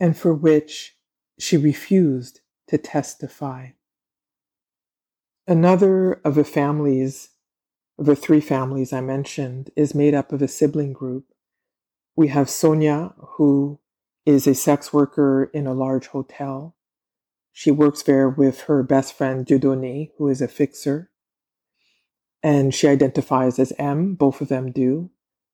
and 0.00 0.16
for 0.16 0.32
which 0.32 0.96
she 1.38 1.56
refused 1.56 2.40
to 2.68 2.78
testify. 2.78 3.68
Another 5.46 6.14
of 6.24 6.34
the 6.34 6.44
families, 6.44 7.30
of 7.98 8.06
the 8.06 8.16
three 8.16 8.40
families 8.40 8.92
I 8.92 9.00
mentioned, 9.00 9.70
is 9.76 9.94
made 9.94 10.14
up 10.14 10.32
of 10.32 10.42
a 10.42 10.48
sibling 10.48 10.92
group. 10.92 11.32
We 12.16 12.28
have 12.28 12.50
Sonia, 12.50 13.14
who 13.18 13.80
is 14.26 14.46
a 14.46 14.54
sex 14.54 14.92
worker 14.92 15.50
in 15.54 15.66
a 15.66 15.72
large 15.72 16.08
hotel. 16.08 16.76
She 17.52 17.70
works 17.70 18.02
there 18.02 18.28
with 18.28 18.62
her 18.62 18.82
best 18.82 19.14
friend 19.14 19.46
Dieudonné, 19.46 20.10
who 20.18 20.28
is 20.28 20.42
a 20.42 20.48
fixer. 20.48 21.10
And 22.42 22.74
she 22.74 22.86
identifies 22.86 23.58
as 23.58 23.72
M, 23.78 24.14
both 24.14 24.40
of 24.40 24.48
them 24.48 24.70
do, 24.70 25.10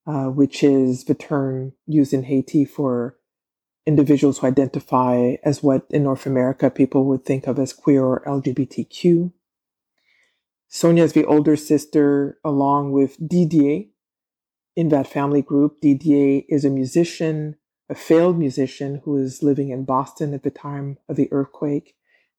uh, 0.07 0.27
which 0.27 0.63
is 0.63 1.05
the 1.05 1.15
term 1.15 1.73
used 1.87 2.13
in 2.13 2.25
Haiti 2.25 2.65
for 2.65 3.17
individuals 3.87 4.39
who 4.39 4.47
identify 4.47 5.37
as 5.43 5.63
what 5.63 5.87
in 5.91 6.03
North 6.03 6.27
America 6.27 6.71
people 6.71 7.05
would 7.05 7.25
think 7.25 7.47
of 7.47 7.59
as 7.59 7.73
queer 7.73 8.05
or 8.05 8.23
LGBTQ. 8.27 9.33
Sonia 10.69 11.05
is 11.05 11.13
the 11.13 11.25
older 11.25 11.57
sister, 11.57 12.39
along 12.45 12.93
with 12.93 13.17
Didier. 13.27 13.85
In 14.75 14.89
that 14.89 15.07
family 15.07 15.41
group, 15.41 15.81
Didier 15.81 16.43
is 16.49 16.65
a 16.65 16.71
musician, 16.71 17.57
a 17.89 17.95
failed 17.95 18.39
musician 18.39 19.01
who 19.05 19.17
is 19.17 19.43
living 19.43 19.69
in 19.69 19.85
Boston 19.85 20.35
at 20.35 20.43
the 20.43 20.51
time 20.51 20.99
of 21.09 21.17
the 21.17 21.33
earthquake 21.33 21.95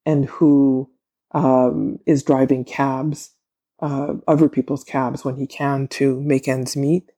and 0.05 0.25
who 0.25 0.91
um, 1.31 1.99
is 2.05 2.23
driving 2.23 2.65
cabs, 2.65 3.31
uh, 3.79 4.15
other 4.27 4.49
people's 4.49 4.83
cabs 4.83 5.25
when 5.25 5.35
he 5.35 5.47
can 5.47 5.87
to 5.89 6.21
make 6.21 6.47
ends 6.47 6.75
meet. 6.75 7.11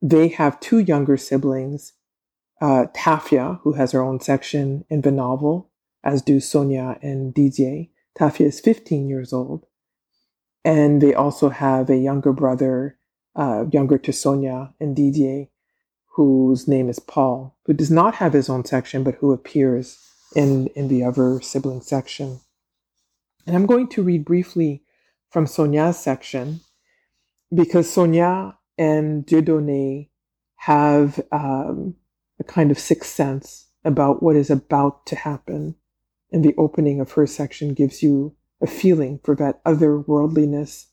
They 0.00 0.28
have 0.28 0.60
two 0.60 0.78
younger 0.78 1.16
siblings, 1.16 1.92
uh, 2.60 2.86
Tafia, 2.94 3.60
who 3.62 3.72
has 3.72 3.92
her 3.92 4.02
own 4.02 4.20
section 4.20 4.84
in 4.88 5.02
the 5.02 5.10
novel, 5.10 5.70
as 6.02 6.22
do 6.22 6.40
Sonia 6.40 6.98
and 7.02 7.32
Didier. 7.34 7.86
Tafia 8.18 8.46
is 8.46 8.60
15 8.60 9.08
years 9.08 9.32
old. 9.32 9.66
And 10.64 11.02
they 11.02 11.14
also 11.14 11.50
have 11.50 11.90
a 11.90 11.96
younger 11.96 12.32
brother, 12.32 12.98
uh, 13.36 13.66
younger 13.70 13.98
to 13.98 14.12
Sonia 14.12 14.72
and 14.80 14.96
Didier, 14.96 15.46
whose 16.14 16.68
name 16.68 16.88
is 16.88 16.98
Paul, 16.98 17.56
who 17.66 17.72
does 17.72 17.90
not 17.90 18.16
have 18.16 18.32
his 18.32 18.48
own 18.48 18.64
section, 18.64 19.02
but 19.02 19.16
who 19.16 19.32
appears 19.32 19.98
in, 20.34 20.68
in 20.68 20.88
the 20.88 21.04
other 21.04 21.40
sibling 21.40 21.80
section. 21.80 22.40
And 23.46 23.54
I'm 23.56 23.66
going 23.66 23.88
to 23.88 24.02
read 24.02 24.24
briefly 24.24 24.83
from 25.34 25.48
Sonia's 25.48 25.98
section 25.98 26.60
because 27.52 27.92
Sonia 27.92 28.56
and 28.78 29.26
Dieudonné 29.26 30.08
have 30.58 31.20
um, 31.32 31.96
a 32.38 32.44
kind 32.44 32.70
of 32.70 32.78
sixth 32.78 33.10
sense 33.10 33.66
about 33.84 34.22
what 34.22 34.36
is 34.36 34.48
about 34.48 35.06
to 35.06 35.16
happen. 35.16 35.74
And 36.30 36.44
the 36.44 36.54
opening 36.56 37.00
of 37.00 37.10
her 37.12 37.26
section 37.26 37.74
gives 37.74 38.00
you 38.00 38.36
a 38.62 38.68
feeling 38.68 39.18
for 39.24 39.34
that 39.34 39.62
otherworldliness, 39.64 40.86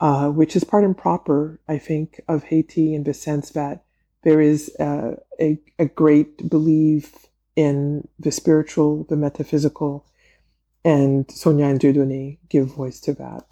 uh, 0.00 0.28
which 0.28 0.54
is 0.54 0.64
part 0.64 0.84
and 0.84 0.96
proper, 0.96 1.58
I 1.66 1.78
think, 1.78 2.20
of 2.28 2.44
Haiti 2.44 2.94
in 2.94 3.04
the 3.04 3.14
sense 3.14 3.50
that 3.50 3.84
there 4.22 4.42
is 4.42 4.70
uh, 4.78 5.12
a, 5.40 5.58
a 5.78 5.86
great 5.86 6.50
belief 6.50 7.26
in 7.56 8.06
the 8.18 8.32
spiritual, 8.32 9.04
the 9.08 9.16
metaphysical, 9.16 10.04
and 10.84 11.30
Sonia 11.30 11.66
and 11.66 11.80
Dieudonné 11.80 12.36
give 12.50 12.66
voice 12.66 13.00
to 13.00 13.14
that. 13.14 13.46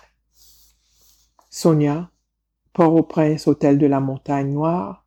Sonia, 1.53 2.13
Port-au-Prince, 2.73 3.45
Hôtel 3.45 3.77
de 3.77 3.89
la 3.89 3.99
Montagne 3.99 4.55
Noire, 4.55 5.05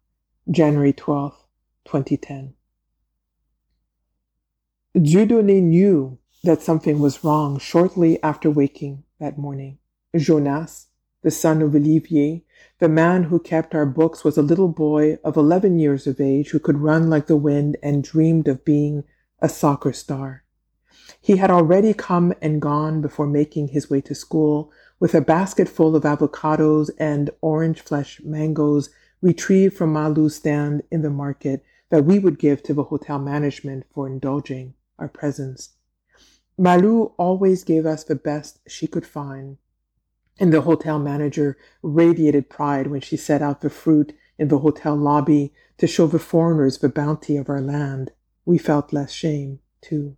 January 0.51 0.91
12, 0.91 1.33
2010. 1.85 2.53
Dieudonné 4.93 5.61
knew 5.61 6.17
that 6.43 6.61
something 6.61 6.99
was 6.99 7.23
wrong 7.23 7.57
shortly 7.57 8.21
after 8.21 8.51
waking 8.51 9.03
that 9.21 9.37
morning. 9.37 9.77
Jonas, 10.17 10.87
the 11.21 11.31
son 11.31 11.61
of 11.61 11.73
Olivier, 11.73 12.43
the 12.79 12.89
man 12.89 13.23
who 13.23 13.39
kept 13.39 13.73
our 13.73 13.85
books, 13.85 14.25
was 14.25 14.37
a 14.37 14.41
little 14.41 14.67
boy 14.67 15.17
of 15.23 15.37
11 15.37 15.79
years 15.79 16.07
of 16.07 16.19
age 16.19 16.49
who 16.49 16.59
could 16.59 16.79
run 16.79 17.09
like 17.09 17.27
the 17.27 17.37
wind 17.37 17.77
and 17.81 18.03
dreamed 18.03 18.49
of 18.49 18.65
being 18.65 19.05
a 19.39 19.47
soccer 19.47 19.93
star. 19.93 20.43
He 21.21 21.37
had 21.37 21.49
already 21.49 21.93
come 21.93 22.33
and 22.41 22.61
gone 22.61 22.99
before 22.99 23.27
making 23.27 23.69
his 23.69 23.89
way 23.89 24.01
to 24.01 24.13
school 24.13 24.73
with 25.03 25.13
a 25.13 25.19
basket 25.19 25.67
full 25.67 25.97
of 25.97 26.03
avocados 26.03 26.89
and 26.97 27.29
orange 27.41 27.81
flesh 27.81 28.21
mangoes 28.23 28.89
retrieved 29.21 29.75
from 29.75 29.93
Malou's 29.93 30.37
stand 30.37 30.81
in 30.89 31.01
the 31.01 31.09
market 31.09 31.61
that 31.89 32.05
we 32.05 32.17
would 32.17 32.39
give 32.39 32.63
to 32.63 32.73
the 32.73 32.85
hotel 32.85 33.19
management 33.19 33.85
for 33.93 34.07
indulging 34.07 34.73
our 34.97 35.09
presence. 35.09 35.71
Malou 36.57 37.11
always 37.17 37.65
gave 37.65 37.85
us 37.85 38.05
the 38.05 38.15
best 38.15 38.59
she 38.65 38.87
could 38.87 39.05
find, 39.05 39.57
and 40.39 40.53
the 40.53 40.61
hotel 40.61 40.99
manager 40.99 41.57
radiated 41.81 42.49
pride 42.49 42.87
when 42.87 43.01
she 43.01 43.17
set 43.17 43.41
out 43.41 43.59
the 43.59 43.69
fruit 43.69 44.15
in 44.39 44.47
the 44.47 44.59
hotel 44.59 44.95
lobby 44.95 45.51
to 45.79 45.85
show 45.85 46.07
the 46.07 46.17
foreigners 46.17 46.77
the 46.77 46.87
bounty 46.87 47.35
of 47.35 47.49
our 47.49 47.59
land. 47.59 48.13
We 48.45 48.57
felt 48.57 48.93
less 48.93 49.11
shame, 49.11 49.59
too. 49.81 50.15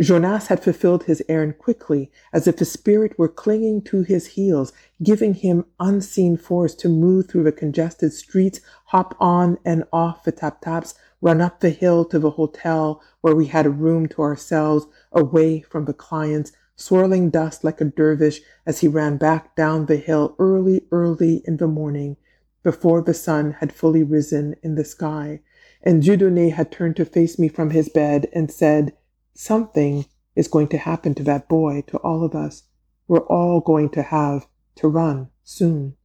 Jonas 0.00 0.48
had 0.48 0.62
fulfilled 0.62 1.04
his 1.04 1.22
errand 1.28 1.58
quickly, 1.58 2.10
as 2.32 2.48
if 2.48 2.56
the 2.56 2.64
spirit 2.64 3.16
were 3.16 3.28
clinging 3.28 3.80
to 3.82 4.02
his 4.02 4.26
heels, 4.26 4.72
giving 5.00 5.34
him 5.34 5.66
unseen 5.78 6.36
force 6.36 6.74
to 6.74 6.88
move 6.88 7.28
through 7.28 7.44
the 7.44 7.52
congested 7.52 8.12
streets, 8.12 8.60
hop 8.86 9.14
on 9.20 9.56
and 9.64 9.84
off 9.92 10.24
the 10.24 10.32
tap 10.32 10.60
taps, 10.62 10.94
run 11.20 11.40
up 11.40 11.60
the 11.60 11.70
hill 11.70 12.04
to 12.06 12.18
the 12.18 12.32
hotel 12.32 13.00
where 13.20 13.36
we 13.36 13.46
had 13.46 13.66
a 13.66 13.70
room 13.70 14.08
to 14.08 14.20
ourselves, 14.20 14.84
away 15.12 15.60
from 15.60 15.84
the 15.84 15.94
clients, 15.94 16.50
swirling 16.74 17.30
dust 17.30 17.62
like 17.62 17.80
a 17.80 17.84
dervish 17.84 18.40
as 18.66 18.80
he 18.80 18.88
ran 18.88 19.16
back 19.16 19.54
down 19.54 19.86
the 19.86 19.96
hill 19.96 20.34
early, 20.40 20.84
early 20.90 21.40
in 21.44 21.58
the 21.58 21.68
morning, 21.68 22.16
before 22.64 23.00
the 23.00 23.14
sun 23.14 23.52
had 23.60 23.72
fully 23.72 24.02
risen 24.02 24.56
in 24.60 24.74
the 24.74 24.84
sky. 24.84 25.40
And 25.84 26.02
Dieudonné 26.02 26.52
had 26.52 26.72
turned 26.72 26.96
to 26.96 27.04
face 27.04 27.38
me 27.38 27.46
from 27.46 27.70
his 27.70 27.88
bed 27.88 28.26
and 28.32 28.50
said, 28.50 28.92
Something 29.34 30.06
is 30.36 30.48
going 30.48 30.68
to 30.68 30.78
happen 30.78 31.14
to 31.16 31.24
that 31.24 31.48
boy, 31.48 31.82
to 31.88 31.98
all 31.98 32.24
of 32.24 32.34
us. 32.34 32.62
We're 33.08 33.26
all 33.26 33.60
going 33.60 33.90
to 33.90 34.02
have 34.02 34.46
to 34.76 34.88
run 34.88 35.30
soon. 35.42 35.96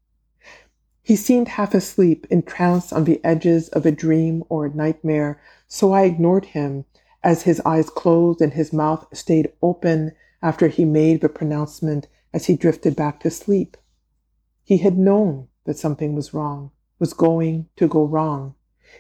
He 1.02 1.16
seemed 1.16 1.48
half 1.48 1.74
asleep, 1.74 2.28
entranced 2.30 2.92
on 2.92 3.06
the 3.06 3.24
edges 3.24 3.70
of 3.70 3.86
a 3.86 3.92
dream 3.92 4.44
or 4.50 4.66
a 4.66 4.74
nightmare, 4.76 5.40
so 5.68 5.92
I 5.92 6.04
ignored 6.04 6.46
him 6.46 6.86
as 7.24 7.44
his 7.44 7.60
eyes 7.62 7.90
closed 7.90 8.42
and 8.42 8.54
his 8.54 8.74
mouth 8.74 9.06
stayed 9.12 9.52
open 9.62 10.12
after 10.42 10.68
he 10.68 10.86
made 10.86 11.22
the 11.22 11.30
pronouncement 11.30 12.08
as 12.34 12.46
he 12.46 12.56
drifted 12.56 12.96
back 12.96 13.20
to 13.22 13.32
sleep. 13.32 13.78
He 14.64 14.78
had 14.78 14.98
known 14.98 15.48
that 15.66 15.78
something 15.78 16.16
was 16.16 16.34
wrong, 16.34 16.72
was 17.00 17.14
going 17.14 17.68
to 17.78 17.88
go 17.88 18.06
wrong. 18.06 18.56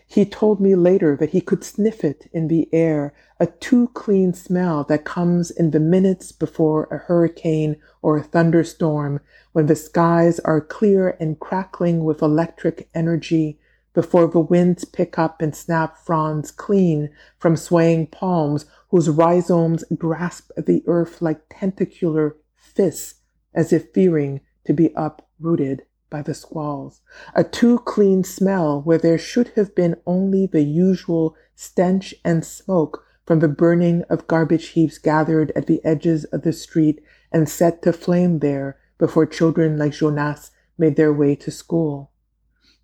He 0.05 0.25
told 0.25 0.59
me 0.59 0.75
later 0.75 1.15
that 1.17 1.29
he 1.31 1.41
could 1.41 1.63
sniff 1.63 2.03
it 2.03 2.29
in 2.33 2.47
the 2.47 2.67
air, 2.73 3.13
a 3.39 3.45
too 3.45 3.89
clean 3.93 4.33
smell 4.33 4.83
that 4.85 5.05
comes 5.05 5.51
in 5.51 5.71
the 5.71 5.79
minutes 5.79 6.31
before 6.31 6.87
a 6.91 6.97
hurricane 6.97 7.77
or 8.01 8.17
a 8.17 8.23
thunderstorm 8.23 9.19
when 9.51 9.67
the 9.67 9.75
skies 9.75 10.39
are 10.39 10.61
clear 10.61 11.15
and 11.19 11.39
crackling 11.39 12.03
with 12.03 12.21
electric 12.21 12.89
energy 12.93 13.59
before 13.93 14.27
the 14.27 14.39
winds 14.39 14.85
pick 14.85 15.17
up 15.17 15.41
and 15.41 15.55
snap 15.55 15.97
fronds 15.97 16.51
clean 16.51 17.09
from 17.37 17.55
swaying 17.55 18.07
palms 18.07 18.65
whose 18.89 19.09
rhizomes 19.09 19.83
grasp 19.97 20.51
the 20.57 20.83
earth 20.87 21.21
like 21.21 21.41
tentacular 21.49 22.35
fists 22.55 23.15
as 23.53 23.73
if 23.73 23.91
fearing 23.91 24.41
to 24.65 24.73
be 24.73 24.93
uprooted 24.95 25.83
by 26.09 26.21
the 26.21 26.33
squalls, 26.33 27.01
a 27.35 27.43
too 27.43 27.79
clean 27.79 28.23
smell 28.23 28.81
where 28.81 28.97
there 28.97 29.17
should 29.17 29.49
have 29.49 29.75
been 29.75 29.95
only 30.05 30.45
the 30.45 30.63
usual 30.63 31.35
stench 31.55 32.15
and 32.23 32.45
smoke 32.45 33.05
from 33.25 33.39
the 33.39 33.47
burning 33.47 34.03
of 34.09 34.27
garbage 34.27 34.69
heaps 34.69 34.97
gathered 34.97 35.51
at 35.55 35.67
the 35.67 35.83
edges 35.85 36.25
of 36.25 36.41
the 36.41 36.53
street 36.53 36.99
and 37.31 37.47
set 37.47 37.81
to 37.81 37.93
flame 37.93 38.39
there 38.39 38.77
before 38.97 39.25
children 39.25 39.77
like 39.77 39.93
Jonas 39.93 40.51
made 40.77 40.95
their 40.95 41.13
way 41.13 41.35
to 41.35 41.51
school. 41.51 42.11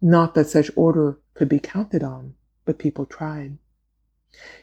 Not 0.02 0.36
that 0.36 0.48
such 0.48 0.70
order 0.76 1.20
could 1.34 1.50
be 1.50 1.60
counted 1.60 2.04
on, 2.04 2.36
but 2.64 2.78
people 2.78 3.06
tried. 3.06 3.58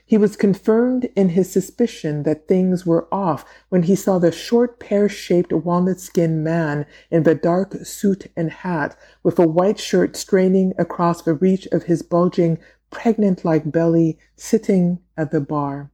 He 0.04 0.18
was 0.18 0.37
confirmed 0.37 1.08
in 1.16 1.30
his 1.30 1.50
suspicion 1.50 2.24
that 2.24 2.46
things 2.46 2.85
were 2.85 3.08
off 3.12 3.44
when 3.70 3.85
he 3.85 3.94
saw 3.94 4.18
the 4.18 4.30
short 4.30 4.78
pear-shaped 4.78 5.52
walnut-skinned 5.52 6.44
man 6.44 6.85
in 7.11 7.22
the 7.22 7.35
dark 7.35 7.74
suit 7.85 8.26
and 8.37 8.50
hat 8.50 8.96
with 9.22 9.38
a 9.38 9.46
white 9.46 9.78
shirt 9.78 10.16
straining 10.16 10.74
across 10.78 11.22
the 11.22 11.35
reach 11.35 11.66
of 11.68 11.85
his 11.85 12.02
bulging, 12.02 12.58
pregnant-like 12.90 13.72
belly 13.72 14.18
sitting 14.37 14.98
at 15.16 15.30
the 15.30 15.40
bar, 15.40 15.90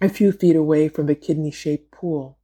a 0.00 0.08
few 0.08 0.32
feet 0.32 0.56
away 0.56 0.88
from 0.88 1.06
the 1.06 1.14
kidney-shaped 1.14 1.92
pool. 1.92 2.38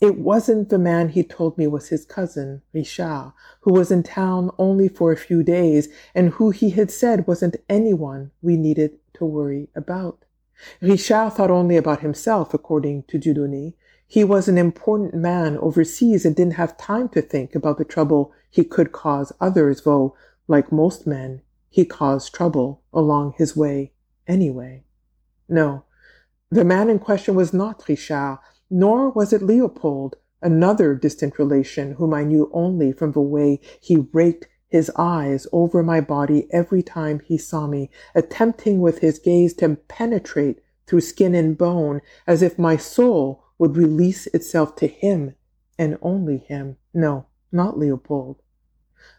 It 0.00 0.18
wasn't 0.18 0.70
the 0.70 0.78
man 0.78 1.10
he 1.10 1.22
told 1.22 1.58
me 1.58 1.66
was 1.66 1.88
his 1.88 2.06
cousin, 2.06 2.62
Richard, 2.72 3.32
who 3.60 3.74
was 3.74 3.90
in 3.90 4.02
town 4.02 4.50
only 4.58 4.88
for 4.88 5.12
a 5.12 5.16
few 5.16 5.42
days 5.42 5.88
and 6.14 6.30
who 6.30 6.50
he 6.50 6.70
had 6.70 6.90
said 6.90 7.26
wasn't 7.26 7.58
anyone 7.68 8.30
we 8.40 8.56
needed 8.56 8.98
to 9.20 9.24
worry 9.24 9.68
about. 9.76 10.24
Richard 10.80 11.30
thought 11.34 11.50
only 11.50 11.76
about 11.76 12.00
himself, 12.00 12.52
according 12.52 13.04
to 13.04 13.18
Dieudonné. 13.18 13.74
He 14.06 14.24
was 14.24 14.48
an 14.48 14.58
important 14.58 15.14
man 15.14 15.56
overseas 15.58 16.24
and 16.24 16.34
didn't 16.34 16.54
have 16.54 16.76
time 16.76 17.08
to 17.10 17.22
think 17.22 17.54
about 17.54 17.78
the 17.78 17.84
trouble 17.84 18.32
he 18.50 18.64
could 18.64 18.90
cause 18.90 19.32
others, 19.40 19.82
though, 19.82 20.16
like 20.48 20.72
most 20.72 21.06
men, 21.06 21.42
he 21.68 21.84
caused 21.84 22.34
trouble 22.34 22.82
along 22.92 23.34
his 23.36 23.56
way 23.56 23.92
anyway. 24.26 24.82
No, 25.48 25.84
the 26.50 26.64
man 26.64 26.90
in 26.90 26.98
question 26.98 27.34
was 27.34 27.52
not 27.52 27.84
Richard, 27.88 28.38
nor 28.68 29.10
was 29.10 29.32
it 29.32 29.42
Leopold, 29.42 30.16
another 30.42 30.94
distant 30.94 31.38
relation 31.38 31.92
whom 31.92 32.12
I 32.12 32.24
knew 32.24 32.50
only 32.52 32.92
from 32.92 33.12
the 33.12 33.20
way 33.20 33.60
he 33.80 34.08
raked 34.12 34.48
his 34.70 34.90
eyes 34.96 35.46
over 35.52 35.82
my 35.82 36.00
body 36.00 36.46
every 36.50 36.82
time 36.82 37.20
he 37.20 37.36
saw 37.36 37.66
me, 37.66 37.90
attempting 38.14 38.80
with 38.80 39.00
his 39.00 39.18
gaze 39.18 39.52
to 39.52 39.76
penetrate 39.88 40.60
through 40.86 41.02
skin 41.02 41.34
and 41.34 41.58
bone, 41.58 42.00
as 42.26 42.40
if 42.40 42.58
my 42.58 42.76
soul 42.76 43.44
would 43.58 43.76
release 43.76 44.26
itself 44.28 44.74
to 44.76 44.86
him 44.86 45.34
and 45.78 45.98
only 46.00 46.38
him. 46.38 46.76
No, 46.94 47.26
not 47.52 47.78
Leopold. 47.78 48.40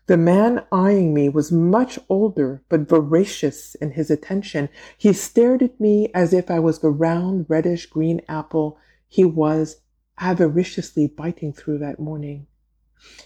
The 0.07 0.17
man 0.17 0.63
eyeing 0.71 1.13
me 1.13 1.29
was 1.29 1.51
much 1.51 1.99
older, 2.09 2.63
but 2.69 2.89
voracious 2.89 3.75
in 3.75 3.91
his 3.91 4.09
attention. 4.09 4.69
He 4.97 5.13
stared 5.13 5.61
at 5.61 5.79
me 5.79 6.09
as 6.13 6.33
if 6.33 6.49
I 6.49 6.59
was 6.59 6.79
the 6.79 6.89
round, 6.89 7.45
reddish 7.47 7.85
green 7.85 8.21
apple 8.27 8.77
he 9.11 9.25
was 9.25 9.81
avariciously 10.21 11.05
biting 11.05 11.51
through 11.51 11.79
that 11.79 11.99
morning. 11.99 12.47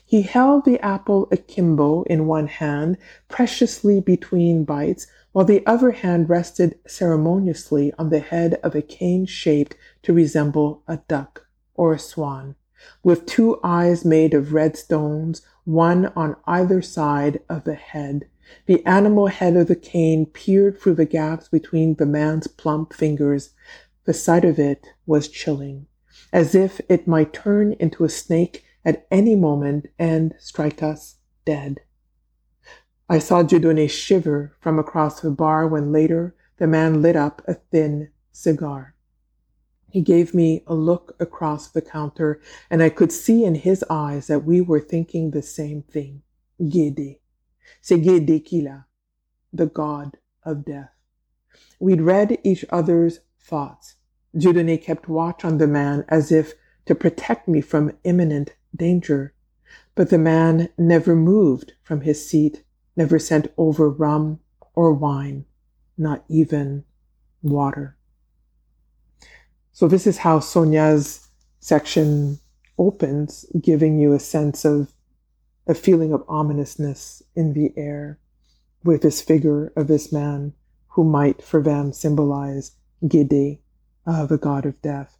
He 0.05 0.21
held 0.21 0.65
the 0.65 0.79
apple 0.79 1.27
akimbo 1.31 2.03
in 2.03 2.27
one 2.27 2.47
hand, 2.47 2.97
preciously 3.27 3.99
between 3.99 4.63
bites, 4.63 5.07
while 5.31 5.45
the 5.45 5.65
other 5.65 5.91
hand 5.91 6.29
rested 6.29 6.79
ceremoniously 6.87 7.91
on 7.97 8.09
the 8.09 8.19
head 8.19 8.59
of 8.63 8.75
a 8.75 8.81
cane 8.81 9.25
shaped 9.25 9.75
to 10.03 10.13
resemble 10.13 10.83
a 10.87 10.99
duck 11.07 11.47
or 11.73 11.93
a 11.93 11.99
swan, 11.99 12.55
with 13.03 13.25
two 13.25 13.59
eyes 13.63 14.05
made 14.05 14.33
of 14.33 14.53
red 14.53 14.77
stones, 14.77 15.41
one 15.65 16.05
on 16.15 16.35
either 16.45 16.81
side 16.81 17.41
of 17.49 17.63
the 17.63 17.75
head. 17.75 18.27
The 18.67 18.85
animal 18.85 19.27
head 19.27 19.57
of 19.57 19.67
the 19.67 19.75
cane 19.75 20.27
peered 20.27 20.79
through 20.79 20.95
the 20.95 21.05
gaps 21.05 21.49
between 21.49 21.95
the 21.95 22.05
man's 22.05 22.47
plump 22.47 22.93
fingers. 22.93 23.49
The 24.05 24.13
sight 24.13 24.45
of 24.45 24.59
it 24.59 24.87
was 25.05 25.27
chilling, 25.27 25.87
as 26.31 26.53
if 26.53 26.79
it 26.87 27.07
might 27.07 27.33
turn 27.33 27.73
into 27.73 28.03
a 28.03 28.09
snake 28.09 28.64
at 28.85 29.07
any 29.11 29.35
moment 29.35 29.87
and 29.99 30.35
strike 30.37 30.81
us 30.83 31.15
dead. 31.43 31.81
I 33.09 33.19
saw 33.19 33.43
Dieudonné 33.43 33.89
shiver 33.89 34.55
from 34.59 34.79
across 34.79 35.19
the 35.19 35.31
bar 35.31 35.67
when 35.67 35.91
later 35.91 36.35
the 36.57 36.67
man 36.67 37.01
lit 37.01 37.15
up 37.15 37.41
a 37.47 37.55
thin 37.55 38.09
cigar. 38.31 38.95
He 39.89 40.01
gave 40.01 40.33
me 40.33 40.63
a 40.67 40.75
look 40.75 41.15
across 41.19 41.69
the 41.69 41.81
counter, 41.81 42.41
and 42.69 42.83
I 42.83 42.89
could 42.89 43.11
see 43.11 43.45
in 43.45 43.55
his 43.55 43.83
eyes 43.89 44.27
that 44.27 44.43
we 44.43 44.59
were 44.59 44.79
thinking 44.79 45.31
the 45.31 45.41
same 45.41 45.83
thing. 45.83 46.21
Guédé. 46.59 47.19
C'est 47.81 48.01
Guédé 48.01 48.43
qui 48.43 48.61
l'a, 48.61 48.85
the 49.53 49.65
god 49.67 50.17
of 50.43 50.65
death. 50.65 50.91
We'd 51.79 52.01
read 52.01 52.37
each 52.43 52.65
other's 52.69 53.19
thoughts. 53.39 53.95
Dieudonné 54.35 54.81
kept 54.81 55.07
watch 55.07 55.45
on 55.45 55.59
the 55.59 55.67
man 55.67 56.03
as 56.09 56.31
if 56.31 56.55
to 56.85 56.95
protect 56.95 57.47
me 57.47 57.61
from 57.61 57.97
imminent 58.03 58.53
danger. 58.75 59.33
But 59.95 60.09
the 60.09 60.17
man 60.17 60.69
never 60.77 61.15
moved 61.15 61.73
from 61.83 62.01
his 62.01 62.27
seat, 62.27 62.63
never 62.95 63.19
sent 63.19 63.47
over 63.57 63.89
rum 63.89 64.39
or 64.73 64.93
wine, 64.93 65.45
not 65.97 66.23
even 66.27 66.83
water. 67.41 67.97
So 69.71 69.87
this 69.87 70.07
is 70.07 70.19
how 70.19 70.39
Sonia's 70.39 71.27
section 71.59 72.39
opens, 72.77 73.45
giving 73.61 73.99
you 73.99 74.13
a 74.13 74.19
sense 74.19 74.65
of 74.65 74.93
a 75.67 75.73
feeling 75.73 76.13
of 76.13 76.23
ominousness 76.27 77.23
in 77.35 77.53
the 77.53 77.73
air 77.75 78.19
with 78.83 79.01
this 79.01 79.21
figure 79.21 79.73
of 79.75 79.87
this 79.87 80.11
man 80.11 80.53
who 80.89 81.03
might 81.03 81.41
for 81.41 81.61
them 81.61 81.91
symbolize 81.91 82.71
Guédé, 83.03 83.59
uh, 84.05 84.25
the 84.25 84.37
god 84.37 84.65
of 84.65 84.81
death. 84.81 85.17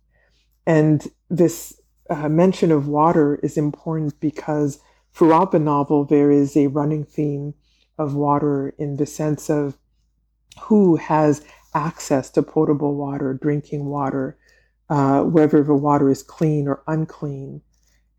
And 0.66 1.06
this 1.30 1.80
uh, 2.10 2.30
mention 2.30 2.72
of 2.72 2.88
water 2.88 3.36
is 3.42 3.58
important 3.58 4.20
because 4.20 4.80
throughout 5.14 5.52
the 5.52 5.60
novel 5.60 6.06
there 6.06 6.32
is 6.32 6.56
a 6.56 6.68
running 6.68 7.04
theme 7.04 7.54
of 7.98 8.16
water 8.16 8.74
in 8.78 8.98
the 8.98 9.06
sense 9.06 9.50
of 9.50 9.78
who 10.62 10.96
has 10.98 11.44
access 11.74 12.30
to 12.30 12.42
potable 12.42 12.96
water, 12.96 13.34
drinking 13.34 13.86
water, 13.86 14.38
uh, 14.90 15.22
whether 15.22 15.64
the 15.64 15.76
water 15.76 16.10
is 16.10 16.24
clean 16.24 16.68
or 16.68 16.84
unclean, 16.88 17.62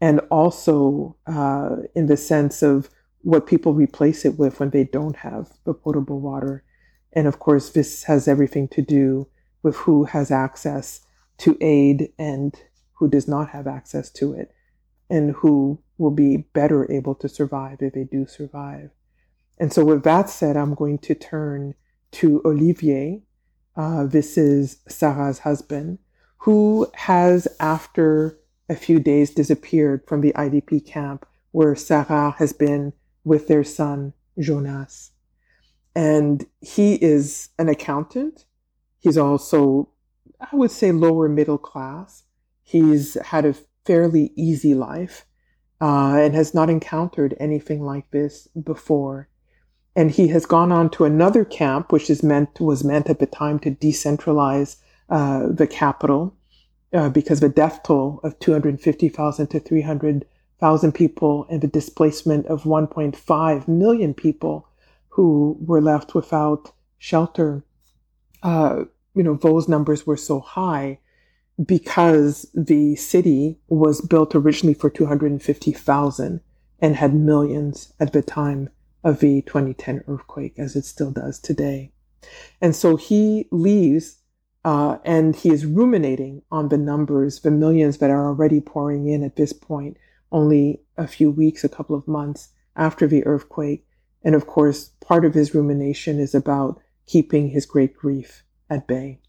and 0.01 0.21
also 0.31 1.17
uh, 1.27 1.77
in 1.95 2.07
the 2.07 2.17
sense 2.17 2.63
of 2.63 2.91
what 3.23 3.47
people 3.47 3.75
replace 3.75 4.25
it 4.25 4.39
with 4.39 4.61
when 4.61 4.71
they 4.71 4.85
don't 4.85 5.17
have 5.17 5.51
the 5.65 5.75
potable 5.75 6.21
water. 6.21 6.63
And 7.13 7.27
of 7.27 7.39
course, 7.39 7.71
this 7.71 8.05
has 8.05 8.29
everything 8.29 8.69
to 8.69 8.83
do 8.83 9.27
with 9.63 9.77
who 9.77 10.05
has 10.05 10.31
access 10.31 11.01
to 11.39 11.57
aid 11.61 12.13
and 12.19 12.55
who 12.97 13.09
does 13.09 13.27
not 13.27 13.51
have 13.51 13.67
access 13.67 14.11
to 14.11 14.33
it, 14.33 14.53
and 15.09 15.33
who 15.37 15.79
will 15.99 16.11
be 16.11 16.37
better 16.53 16.91
able 16.91 17.15
to 17.15 17.29
survive 17.29 17.79
if 17.81 17.95
they 17.95 18.05
do 18.05 18.27
survive. 18.27 18.91
And 19.59 19.73
so, 19.73 19.85
with 19.85 20.03
that 20.05 20.29
said, 20.29 20.57
I'm 20.57 20.75
going 20.75 20.99
to 20.99 21.15
turn 21.15 21.75
to 22.13 22.43
Olivier. 22.45 23.23
Uh, 23.77 24.07
this 24.07 24.39
is 24.39 24.79
Sarah's 24.89 25.41
husband 25.41 25.99
who 26.39 26.87
has, 26.95 27.49
after 27.59 28.39
a 28.69 28.77
few 28.77 29.01
days, 29.01 29.31
disappeared 29.31 30.03
from 30.07 30.21
the 30.21 30.33
IDP 30.35 30.87
camp 30.87 31.27
where 31.51 31.75
Sarah 31.75 32.35
has 32.39 32.53
been 32.53 32.93
with 33.25 33.49
their 33.49 33.65
son, 33.65 34.13
Jonas. 34.39 35.11
And 35.95 36.47
he 36.61 36.95
is 36.95 37.49
an 37.59 37.69
accountant. 37.69 38.45
He's 39.01 39.19
also, 39.19 39.89
I 40.41 40.55
would 40.55 40.71
say, 40.71 40.93
lower 40.93 41.29
middle 41.29 41.59
class. 41.59 42.25
He's 42.67 43.15
had 43.15 43.47
a 43.47 43.55
fairly 43.85 44.33
easy 44.35 44.75
life 44.75 45.25
uh, 45.81 46.17
and 46.17 46.35
has 46.35 46.53
not 46.53 46.69
encountered 46.69 47.37
anything 47.39 47.85
like 47.85 48.11
this 48.11 48.49
before. 48.49 49.29
And 49.95 50.11
he 50.11 50.27
has 50.29 50.47
gone 50.47 50.73
on 50.73 50.91
to 50.91 51.05
another 51.05 51.45
camp, 51.45 51.93
which 51.93 52.11
is 52.11 52.25
meant 52.25 52.61
was 52.61 52.83
meant 52.83 53.09
at 53.09 53.21
the 53.21 53.27
time 53.27 53.61
to 53.61 53.71
decentralize 53.71 54.79
uh, 55.09 55.47
the 55.49 55.69
capital 55.69 56.35
uh, 56.93 57.09
because 57.09 57.41
a 57.41 57.49
death 57.49 57.85
toll 57.85 58.19
of 58.25 58.37
250,000 58.41 59.47
to 59.47 59.61
300,000 59.61 60.93
people 60.93 61.47
and 61.49 61.61
the 61.61 61.69
displacement 61.69 62.47
of 62.47 62.65
1.5 62.65 63.69
million 63.69 64.13
people 64.13 64.69
who 65.11 65.57
were 65.61 65.81
left 65.81 66.17
without 66.17 66.73
shelter. 66.99 67.63
Uh, 68.43 68.87
you 69.15 69.23
know, 69.23 69.35
those 69.35 69.69
numbers 69.69 70.05
were 70.05 70.17
so 70.17 70.41
high 70.41 70.99
because 71.65 72.47
the 72.55 72.97
city 72.97 73.59
was 73.69 74.01
built 74.01 74.35
originally 74.35 74.75
for 74.75 74.91
250,000 74.91 76.41
and 76.81 76.97
had 76.97 77.15
millions 77.15 77.93
at 77.99 78.13
the 78.13 78.23
time 78.23 78.69
of 79.03 79.21
the 79.21 79.43
2010 79.43 80.05
earthquake, 80.09 80.59
as 80.59 80.77
it 80.77 80.85
still 80.85 81.11
does 81.11 81.39
today. 81.39 81.93
And 82.61 82.75
so 82.75 82.97
he 82.97 83.49
leaves 83.51 84.19
uh, 84.65 84.99
and 85.05 85.37
he 85.37 85.51
is 85.51 85.65
ruminating 85.65 86.43
on 86.51 86.69
the 86.69 86.77
numbers, 86.77 87.41
the 87.41 87.53
millions 87.53 87.99
that 87.99 88.11
are 88.11 88.27
already 88.27 88.61
pouring 88.61 89.07
in 89.07 89.23
at 89.23 89.37
this 89.37 89.53
point, 89.53 89.97
only 90.33 90.81
a 90.97 91.07
few 91.07 91.31
weeks, 91.31 91.63
a 91.63 91.69
couple 91.69 91.95
of 91.95 92.09
months 92.09 92.49
after 92.75 93.07
the 93.07 93.25
earthquake. 93.25 93.87
And 94.25 94.35
of 94.35 94.49
course, 94.49 94.91
part 95.01 95.25
of 95.25 95.35
his 95.35 95.55
rumination 95.55 96.19
is 96.19 96.35
about 96.35 96.81
keeping 97.07 97.51
his 97.51 97.65
great 97.65 97.97
grief 97.97 98.43
at 98.69 98.89
bay. 98.89 99.21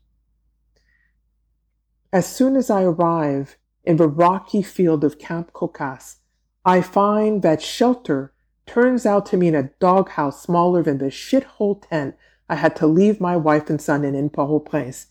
As 2.13 2.25
soon 2.25 2.55
as 2.55 2.69
I 2.69 2.83
arrive 2.83 3.57
in 3.83 3.97
the 3.97 4.07
rocky 4.07 4.61
field 4.61 5.03
of 5.03 5.19
Camp 5.19 5.51
Cocas, 5.51 6.17
I 6.63 6.81
find 6.81 7.41
that 7.41 7.61
shelter 7.61 8.33
turns 8.65 9.05
out 9.05 9.25
to 9.27 9.37
mean 9.37 9.55
a 9.55 9.71
doghouse 9.79 10.41
smaller 10.41 10.83
than 10.83 10.99
the 10.99 11.05
shithole 11.05 11.81
tent 11.89 12.15
I 12.49 12.55
had 12.55 12.77
to 12.77 12.87
leave 12.87 13.19
my 13.19 13.35
wife 13.35 13.69
and 13.69 13.81
son 13.81 14.05
in 14.05 14.15
in 14.15 14.29
Port-au-Prince 14.29 15.07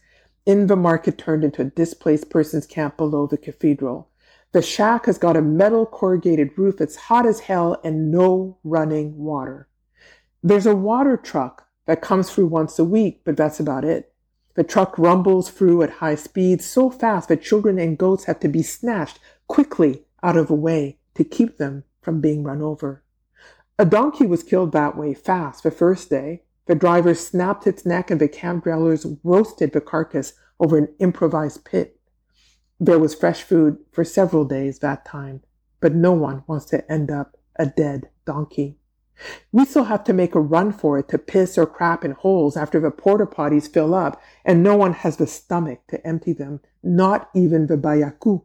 in 0.46 0.68
the 0.68 0.76
market 0.76 1.18
turned 1.18 1.44
into 1.44 1.62
a 1.62 1.66
displaced 1.66 2.30
person's 2.30 2.66
camp 2.66 2.96
below 2.96 3.26
the 3.26 3.36
cathedral. 3.36 4.08
The 4.52 4.62
shack 4.62 5.04
has 5.04 5.18
got 5.18 5.36
a 5.36 5.42
metal 5.42 5.84
corrugated 5.84 6.56
roof. 6.56 6.80
It's 6.80 6.96
hot 6.96 7.26
as 7.26 7.40
hell 7.40 7.78
and 7.84 8.10
no 8.10 8.58
running 8.64 9.18
water. 9.18 9.68
There's 10.42 10.66
a 10.66 10.76
water 10.76 11.16
truck 11.16 11.66
that 11.86 12.00
comes 12.00 12.30
through 12.30 12.46
once 12.46 12.78
a 12.78 12.84
week, 12.84 13.22
but 13.24 13.36
that's 13.36 13.60
about 13.60 13.84
it. 13.84 14.14
The 14.56 14.64
truck 14.64 14.98
rumbles 14.98 15.50
through 15.50 15.82
at 15.82 16.00
high 16.00 16.14
speed 16.14 16.62
so 16.62 16.88
fast 16.88 17.28
that 17.28 17.42
children 17.42 17.78
and 17.78 17.98
goats 17.98 18.24
have 18.24 18.40
to 18.40 18.48
be 18.48 18.62
snatched 18.62 19.20
quickly 19.48 20.04
out 20.22 20.38
of 20.38 20.48
the 20.48 20.54
way 20.54 20.98
to 21.14 21.24
keep 21.24 21.58
them 21.58 21.84
from 22.00 22.22
being 22.22 22.42
run 22.42 22.62
over. 22.62 23.02
A 23.78 23.84
donkey 23.84 24.24
was 24.24 24.42
killed 24.42 24.72
that 24.72 24.96
way 24.96 25.12
fast 25.12 25.62
the 25.62 25.70
first 25.70 26.08
day. 26.08 26.42
The 26.64 26.74
driver 26.74 27.14
snapped 27.14 27.66
its 27.66 27.84
neck 27.84 28.10
and 28.10 28.18
the 28.18 28.28
camp 28.28 28.64
dwellers 28.64 29.06
roasted 29.22 29.72
the 29.72 29.80
carcass 29.82 30.32
over 30.58 30.78
an 30.78 30.88
improvised 30.98 31.66
pit. 31.66 32.00
There 32.80 32.98
was 32.98 33.14
fresh 33.14 33.42
food 33.42 33.76
for 33.92 34.04
several 34.04 34.46
days 34.46 34.78
that 34.78 35.04
time, 35.04 35.42
but 35.80 35.94
no 35.94 36.12
one 36.12 36.44
wants 36.46 36.64
to 36.66 36.90
end 36.90 37.10
up 37.10 37.36
a 37.56 37.66
dead 37.66 38.08
donkey. 38.24 38.78
We 39.52 39.64
still 39.64 39.84
have 39.84 40.04
to 40.04 40.12
make 40.12 40.34
a 40.34 40.40
run 40.40 40.72
for 40.72 40.98
it 40.98 41.08
to 41.08 41.18
piss 41.18 41.56
or 41.56 41.66
crap 41.66 42.04
in 42.04 42.12
holes 42.12 42.56
after 42.56 42.80
the 42.80 42.90
porta 42.90 43.26
potties 43.26 43.72
fill 43.72 43.94
up, 43.94 44.20
and 44.44 44.62
no 44.62 44.76
one 44.76 44.92
has 44.92 45.16
the 45.16 45.26
stomach 45.26 45.80
to 45.88 46.06
empty 46.06 46.32
them, 46.32 46.60
not 46.82 47.30
even 47.34 47.66
the 47.66 47.76
bayakou. 47.76 48.42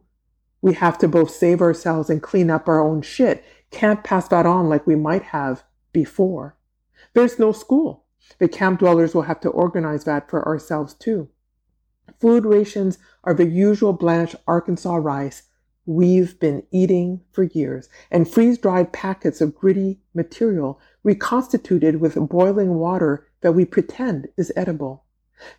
We 0.62 0.74
have 0.74 0.96
to 0.98 1.08
both 1.08 1.30
save 1.30 1.60
ourselves 1.60 2.08
and 2.08 2.22
clean 2.22 2.50
up 2.50 2.68
our 2.68 2.80
own 2.80 3.02
shit. 3.02 3.44
Can't 3.70 4.04
pass 4.04 4.28
that 4.28 4.46
on 4.46 4.68
like 4.68 4.86
we 4.86 4.96
might 4.96 5.24
have 5.24 5.64
before. 5.92 6.56
There's 7.14 7.38
no 7.38 7.52
school. 7.52 8.04
The 8.38 8.48
camp 8.48 8.78
dwellers 8.78 9.14
will 9.14 9.22
have 9.22 9.40
to 9.40 9.48
organize 9.48 10.04
that 10.04 10.30
for 10.30 10.46
ourselves 10.46 10.94
too. 10.94 11.28
Food 12.20 12.44
rations 12.44 12.98
are 13.24 13.34
the 13.34 13.46
usual 13.46 13.92
blanched 13.92 14.36
Arkansas 14.46 14.94
rice 14.94 15.42
we've 15.84 16.38
been 16.38 16.62
eating 16.70 17.20
for 17.32 17.44
years, 17.44 17.88
and 18.10 18.30
freeze 18.30 18.58
dried 18.58 18.92
packets 18.92 19.40
of 19.40 19.54
gritty 19.54 20.00
material 20.14 20.80
reconstituted 21.02 22.00
with 22.00 22.28
boiling 22.28 22.74
water 22.74 23.26
that 23.40 23.52
we 23.52 23.64
pretend 23.64 24.28
is 24.36 24.52
edible. 24.54 25.04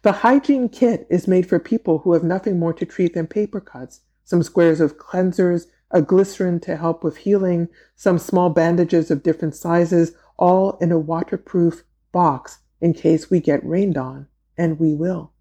The 0.04 0.14
hygiene 0.14 0.70
kit 0.70 1.06
is 1.10 1.28
made 1.28 1.46
for 1.46 1.60
people 1.60 2.00
who 2.00 2.14
have 2.14 2.24
nothing 2.24 2.58
more 2.58 2.74
to 2.74 2.86
treat 2.86 3.14
than 3.14 3.28
paper 3.28 3.60
cuts, 3.60 4.00
some 4.24 4.42
squares 4.42 4.80
of 4.80 4.98
cleansers, 4.98 5.66
a 5.92 6.02
glycerin 6.02 6.62
to 6.62 6.78
help 6.78 7.04
with 7.04 7.18
healing, 7.18 7.68
some 7.96 8.18
small 8.18 8.50
bandages 8.50 9.12
of 9.12 9.24
different 9.24 9.56
sizes, 9.56 10.14
all 10.38 10.78
in 10.80 10.92
a 10.92 10.98
waterproof 10.98 11.84
box 12.14 12.60
in 12.80 12.94
case 12.94 13.30
we 13.30 13.42
get 13.42 13.66
rained 13.66 13.98
on, 13.98 14.28
and 14.58 14.80
we 14.80 14.94
will. 14.94 15.33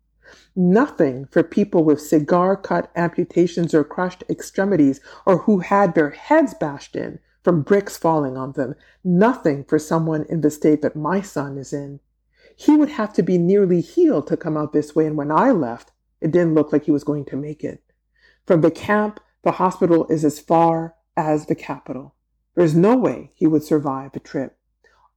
Nothing 0.55 1.27
for 1.31 1.43
people 1.43 1.85
with 1.85 2.01
cigar 2.01 2.57
cut 2.57 2.91
amputations 2.95 3.75
or 3.75 3.85
crushed 3.85 4.25
extremities, 4.29 5.01
or 5.27 5.39
who 5.39 5.61
had 5.61 5.95
their 5.95 6.11
heads 6.11 6.55
bashed 6.55 6.97
in 6.97 7.19
from 7.43 7.63
bricks 7.63 7.97
falling 7.97 8.37
on 8.37 8.53
them. 8.53 8.75
Nothing 9.03 9.65
for 9.65 9.79
someone 9.79 10.25
in 10.29 10.41
the 10.41 10.51
state 10.51 10.83
that 10.83 10.97
my 10.97 11.21
son 11.21 11.59
is 11.59 11.73
in. 11.73 12.01
He 12.57 12.77
would 12.77 12.91
have 12.91 13.13
to 13.15 13.23
be 13.23 13.39
nearly 13.39 13.81
healed 13.81 14.27
to 14.29 14.37
come 14.37 14.57
out 14.57 14.73
this 14.73 14.95
way, 14.95 15.07
and 15.07 15.17
when 15.17 15.31
I 15.31 15.51
left, 15.51 15.91
it 16.21 16.31
didn't 16.31 16.55
look 16.55 16.73
like 16.73 16.85
he 16.85 16.93
was 16.93 17.05
going 17.05 17.25
to 17.27 17.37
make 17.37 17.65
it. 17.65 17.83
From 18.47 18.61
the 18.61 18.71
camp, 18.71 19.21
the 19.43 19.53
hospital 19.53 20.07
is 20.09 20.25
as 20.25 20.39
far 20.39 20.95
as 21.17 21.47
the 21.47 21.55
capital. 21.55 22.15
There's 22.55 22.77
no 22.77 22.97
way 22.97 23.33
he 23.35 23.47
would 23.47 23.65
survive 23.65 24.13
the 24.13 24.21
trip. 24.21 24.57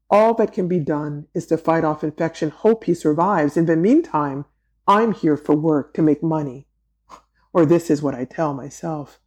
All 0.09 0.33
that 0.35 0.53
can 0.53 0.67
be 0.67 0.79
done 0.79 1.27
is 1.33 1.45
to 1.47 1.57
fight 1.57 1.83
off 1.83 2.03
infection, 2.03 2.49
hope 2.49 2.85
he 2.85 2.93
survives. 2.93 3.57
In 3.57 3.65
the 3.65 3.75
meantime, 3.75 4.45
I'm 4.87 5.13
here 5.13 5.37
for 5.37 5.55
work 5.55 5.93
to 5.95 6.01
make 6.01 6.21
money. 6.21 6.67
Or 7.53 7.65
this 7.65 7.89
is 7.89 8.01
what 8.01 8.13
I 8.13 8.25
tell 8.25 8.53
myself. 8.53 9.19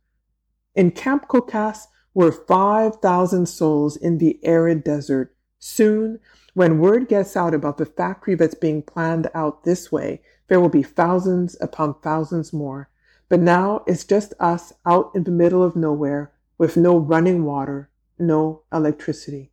In 0.75 0.93
Camp 0.93 1.27
Cocas 1.29 1.89
were 2.15 2.31
5,000 2.31 3.47
souls 3.47 3.97
in 3.97 4.19
the 4.19 4.39
arid 4.45 4.85
desert. 4.85 5.35
Soon, 5.59 6.21
when 6.55 6.79
word 6.79 7.09
gets 7.09 7.37
out 7.37 7.55
about 7.55 7.79
the 7.79 7.87
factory 7.87 8.35
that's 8.35 8.55
being 8.55 8.83
planned 8.83 9.29
out 9.35 9.65
this 9.65 9.91
way, 9.91 10.23
there 10.49 10.61
will 10.61 10.69
be 10.69 10.83
thousands 10.83 11.57
upon 11.61 12.01
thousands 12.01 12.53
more. 12.53 12.89
But 13.29 13.41
now 13.41 13.83
it's 13.87 14.05
just 14.05 14.35
us 14.41 14.73
out 14.87 15.11
in 15.15 15.25
the 15.25 15.31
middle 15.31 15.63
of 15.63 15.77
nowhere 15.77 16.33
with 16.57 16.77
no 16.77 16.97
running 16.97 17.45
water, 17.45 17.91
no 18.19 18.63
electricity. 18.73 19.53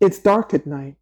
It's 0.00 0.18
dark 0.18 0.54
at 0.54 0.66
night, 0.66 0.96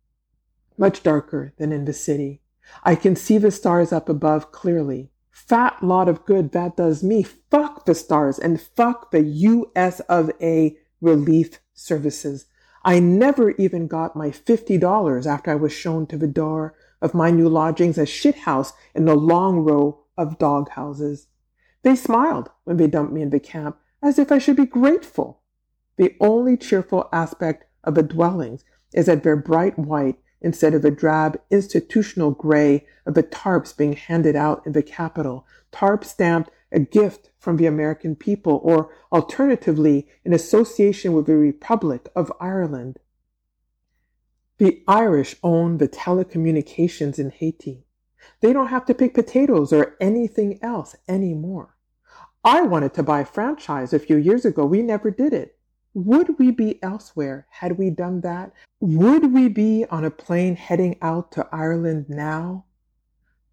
much 0.76 1.02
darker 1.02 1.54
than 1.56 1.72
in 1.72 1.84
the 1.84 1.92
city. 1.92 2.42
I 2.82 2.94
can 2.94 3.16
see 3.16 3.38
the 3.38 3.50
stars 3.50 3.92
up 3.92 4.08
above 4.08 4.52
clearly. 4.52 5.10
Fat 5.30 5.82
lot 5.82 6.08
of 6.08 6.24
good 6.24 6.52
that 6.52 6.76
does 6.76 7.02
me. 7.02 7.22
Fuck 7.22 7.86
the 7.86 7.94
stars 7.94 8.38
and 8.38 8.60
fuck 8.60 9.10
the 9.10 9.22
US 9.22 10.00
of 10.00 10.30
A 10.40 10.76
relief 11.00 11.60
services. 11.74 12.46
I 12.84 13.00
never 13.00 13.50
even 13.52 13.86
got 13.86 14.16
my 14.16 14.30
$50 14.30 15.26
after 15.26 15.50
I 15.50 15.56
was 15.56 15.72
shown 15.72 16.06
to 16.06 16.16
the 16.16 16.26
door 16.26 16.74
of 17.00 17.14
my 17.14 17.30
new 17.30 17.48
lodgings, 17.48 17.98
a 17.98 18.02
shithouse 18.02 18.72
in 18.94 19.04
the 19.04 19.14
long 19.14 19.58
row 19.58 20.04
of 20.16 20.38
dog 20.38 20.70
houses. 20.70 21.28
They 21.82 21.94
smiled 21.96 22.50
when 22.64 22.76
they 22.76 22.86
dumped 22.86 23.12
me 23.12 23.22
in 23.22 23.30
the 23.30 23.40
camp, 23.40 23.78
as 24.02 24.18
if 24.18 24.32
I 24.32 24.38
should 24.38 24.56
be 24.56 24.66
grateful. 24.66 25.40
The 25.96 26.16
only 26.20 26.56
cheerful 26.56 27.08
aspect 27.12 27.64
of 27.84 27.94
the 27.94 28.02
dwellings 28.02 28.64
is 28.92 29.06
that 29.06 29.22
they're 29.22 29.36
bright 29.36 29.78
white 29.78 30.18
instead 30.40 30.74
of 30.74 30.84
a 30.84 30.90
drab 30.90 31.40
institutional 31.50 32.30
gray 32.30 32.86
of 33.06 33.14
the 33.14 33.22
tarps 33.22 33.76
being 33.76 33.94
handed 33.94 34.36
out 34.36 34.64
in 34.66 34.72
the 34.72 34.82
capital, 34.82 35.46
tarp 35.72 36.04
stamped 36.04 36.50
a 36.70 36.80
gift 36.80 37.30
from 37.38 37.56
the 37.56 37.66
American 37.66 38.14
people, 38.14 38.60
or 38.62 38.90
alternatively, 39.10 40.06
in 40.24 40.32
association 40.32 41.12
with 41.12 41.26
the 41.26 41.36
Republic 41.36 42.08
of 42.14 42.32
Ireland. 42.40 42.98
The 44.58 44.82
Irish 44.86 45.36
own 45.42 45.78
the 45.78 45.88
telecommunications 45.88 47.18
in 47.18 47.30
Haiti. 47.30 47.86
They 48.40 48.52
don't 48.52 48.68
have 48.68 48.84
to 48.86 48.94
pick 48.94 49.14
potatoes 49.14 49.72
or 49.72 49.96
anything 50.00 50.58
else 50.62 50.96
anymore. 51.06 51.76
I 52.44 52.62
wanted 52.62 52.94
to 52.94 53.02
buy 53.02 53.20
a 53.20 53.24
franchise 53.24 53.92
a 53.92 53.98
few 53.98 54.16
years 54.16 54.44
ago. 54.44 54.64
We 54.64 54.82
never 54.82 55.10
did 55.10 55.32
it. 55.32 55.57
Would 55.94 56.38
we 56.38 56.50
be 56.50 56.80
elsewhere 56.82 57.46
had 57.48 57.78
we 57.78 57.88
done 57.88 58.20
that? 58.20 58.52
Would 58.78 59.32
we 59.32 59.48
be 59.48 59.86
on 59.90 60.04
a 60.04 60.10
plane 60.10 60.54
heading 60.54 60.96
out 61.00 61.32
to 61.32 61.48
Ireland 61.50 62.06
now? 62.08 62.66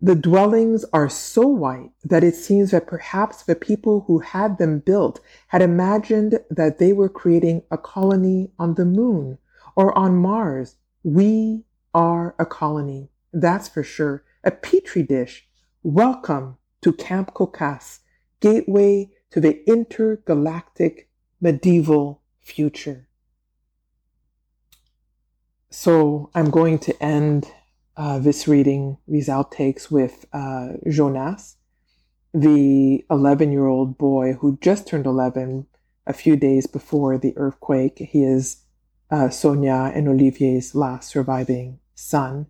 The 0.02 0.15
dwellings 0.15 0.84
are 0.91 1.08
so 1.10 1.48
white 1.48 1.91
that 2.04 2.24
it 2.24 2.36
seems 2.36 2.71
that 2.71 2.88
perhaps 2.88 3.41
the 3.41 3.56
people 3.56 4.04
who 4.06 4.19
had 4.19 4.58
them 4.58 4.80
built 4.80 5.21
had 5.48 5.62
imagined 5.62 6.39
that 6.50 6.78
they 6.78 6.91
were 6.91 7.10
creating 7.10 7.63
a 7.71 7.78
colony 7.78 8.52
on 8.60 8.76
the 8.76 8.86
moon 8.86 9.38
or 9.76 9.98
on 9.98 10.17
Mars. 10.17 10.76
We 11.04 11.63
are 11.93 12.36
a 12.38 12.45
colony, 12.45 13.10
that's 13.32 13.69
for 13.69 13.82
sure 13.82 14.24
a 14.43 14.52
petri 14.52 15.04
dish. 15.04 15.48
Welcome 15.84 16.58
to 16.82 16.91
Camp 16.91 17.34
Cocas, 17.34 18.02
gateway 18.41 19.10
to 19.32 19.39
the 19.39 19.67
intergalactic 19.67 21.10
medieval 21.41 22.21
future. 22.46 23.10
So 25.70 26.30
I'm 26.34 26.52
going 26.52 26.80
to 26.80 27.04
end 27.04 27.52
uh, 27.98 28.20
this 28.20 28.48
reading, 28.48 28.98
these 29.08 29.28
outtakes, 29.28 29.92
with 29.92 30.26
uh, 30.32 30.74
Jonas, 30.90 31.58
the 32.34 33.04
11 33.10 33.52
year 33.52 33.68
old 33.68 33.98
boy 33.98 34.34
who 34.34 34.58
just 34.62 34.88
turned 34.88 35.06
11 35.06 35.66
a 36.08 36.14
few 36.14 36.36
days 36.36 36.68
before 36.68 37.18
the 37.18 37.34
earthquake. 37.36 37.98
He 37.98 38.24
is 38.24 38.64
uh, 39.10 39.30
Sonia 39.30 39.92
and 39.94 40.08
Olivier's 40.08 40.76
last 40.76 41.10
surviving 41.10 41.80
son. 41.96 42.48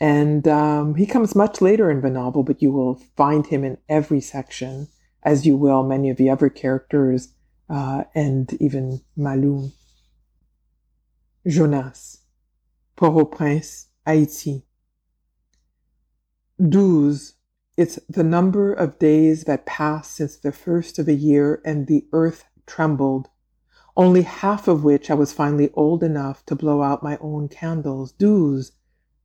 And 0.00 0.46
um, 0.46 0.94
he 0.94 1.06
comes 1.06 1.34
much 1.34 1.60
later 1.60 1.90
in 1.90 2.02
the 2.02 2.10
novel, 2.10 2.42
but 2.44 2.62
you 2.62 2.70
will 2.70 3.00
find 3.16 3.46
him 3.46 3.64
in 3.64 3.78
every 3.88 4.20
section, 4.20 4.88
as 5.24 5.44
you 5.44 5.56
will 5.56 5.82
many 5.82 6.10
of 6.10 6.18
the 6.18 6.30
other 6.30 6.48
characters 6.48 7.34
uh, 7.68 8.04
and 8.14 8.52
even 8.60 9.00
Malou. 9.16 9.72
Jonas, 11.46 12.22
Port-au-Prince, 12.96 13.86
Haiti. 14.04 14.64
Douze. 16.60 17.34
It's 17.76 17.98
the 18.08 18.24
number 18.24 18.72
of 18.72 18.98
days 18.98 19.44
that 19.44 19.64
passed 19.64 20.16
since 20.16 20.36
the 20.36 20.50
first 20.50 20.98
of 20.98 21.06
the 21.06 21.14
year 21.14 21.62
and 21.64 21.86
the 21.86 22.06
earth 22.12 22.44
trembled, 22.66 23.28
only 23.96 24.22
half 24.22 24.66
of 24.66 24.82
which 24.82 25.10
I 25.10 25.14
was 25.14 25.32
finally 25.32 25.70
old 25.74 26.02
enough 26.02 26.44
to 26.46 26.56
blow 26.56 26.82
out 26.82 27.04
my 27.04 27.16
own 27.20 27.48
candles. 27.48 28.12
Douze 28.12 28.72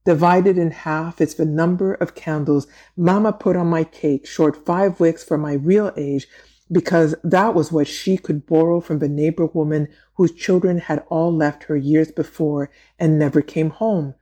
Divided 0.05 0.57
in 0.57 0.71
half 0.71 1.21
is 1.21 1.35
the 1.35 1.45
number 1.45 1.93
of 1.93 2.13
candles 2.13 2.67
Mama 2.97 3.31
put 3.31 3.55
on 3.55 3.67
my 3.67 3.85
cake, 3.85 4.27
short 4.27 4.65
five 4.65 4.99
wicks 4.99 5.23
for 5.23 5.37
my 5.37 5.53
real 5.53 5.93
age, 5.95 6.27
because 6.71 7.15
that 7.23 7.53
was 7.53 7.71
what 7.71 7.87
she 7.87 8.17
could 8.17 8.45
borrow 8.45 8.79
from 8.79 8.99
the 8.99 9.09
neighbor 9.09 9.45
woman 9.47 9.87
whose 10.15 10.31
children 10.31 10.79
had 10.79 11.03
all 11.09 11.33
left 11.33 11.63
her 11.63 11.75
years 11.75 12.11
before 12.11 12.69
and 12.97 13.19
never 13.19 13.41
came 13.41 13.69
home. 13.69 14.15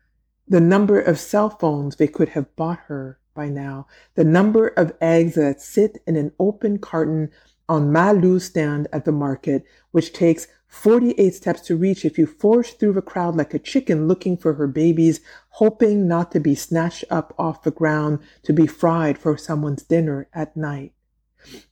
The 0.48 0.62
number 0.62 1.00
of 1.00 1.20
cell 1.20 1.50
phones 1.50 1.96
they 1.96 2.08
could 2.08 2.30
have 2.30 2.56
bought 2.56 2.80
her 2.88 3.20
by 3.34 3.48
now, 3.48 3.88
the 4.16 4.24
number 4.24 4.68
of 4.68 4.94
eggs 5.00 5.36
that 5.36 5.62
sit 5.62 6.02
in 6.06 6.16
an 6.18 6.34
open 6.40 6.78
carton 6.80 7.30
on 7.70 7.92
Malou's 7.92 8.46
stand 8.46 8.88
at 8.92 9.06
the 9.06 9.14
market, 9.14 9.64
which 9.92 10.12
takes 10.12 10.48
48 10.68 11.34
steps 11.34 11.62
to 11.62 11.78
reach 11.78 12.04
if 12.04 12.18
you 12.18 12.26
forge 12.26 12.74
through 12.74 12.94
the 12.94 13.02
crowd 13.02 13.36
like 13.36 13.54
a 13.54 13.60
chicken 13.60 14.08
looking 14.08 14.36
for 14.36 14.54
her 14.54 14.68
babies, 14.68 15.22
hoping 15.50 16.08
not 16.08 16.32
to 16.32 16.40
be 16.40 16.56
snatched 16.56 17.06
up 17.10 17.34
off 17.38 17.64
the 17.64 17.72
ground 17.72 18.20
to 18.44 18.52
be 18.52 18.68
fried 18.68 19.18
for 19.18 19.38
someone's 19.38 19.84
dinner 19.84 20.28
at 20.34 20.58
night. 20.58 20.94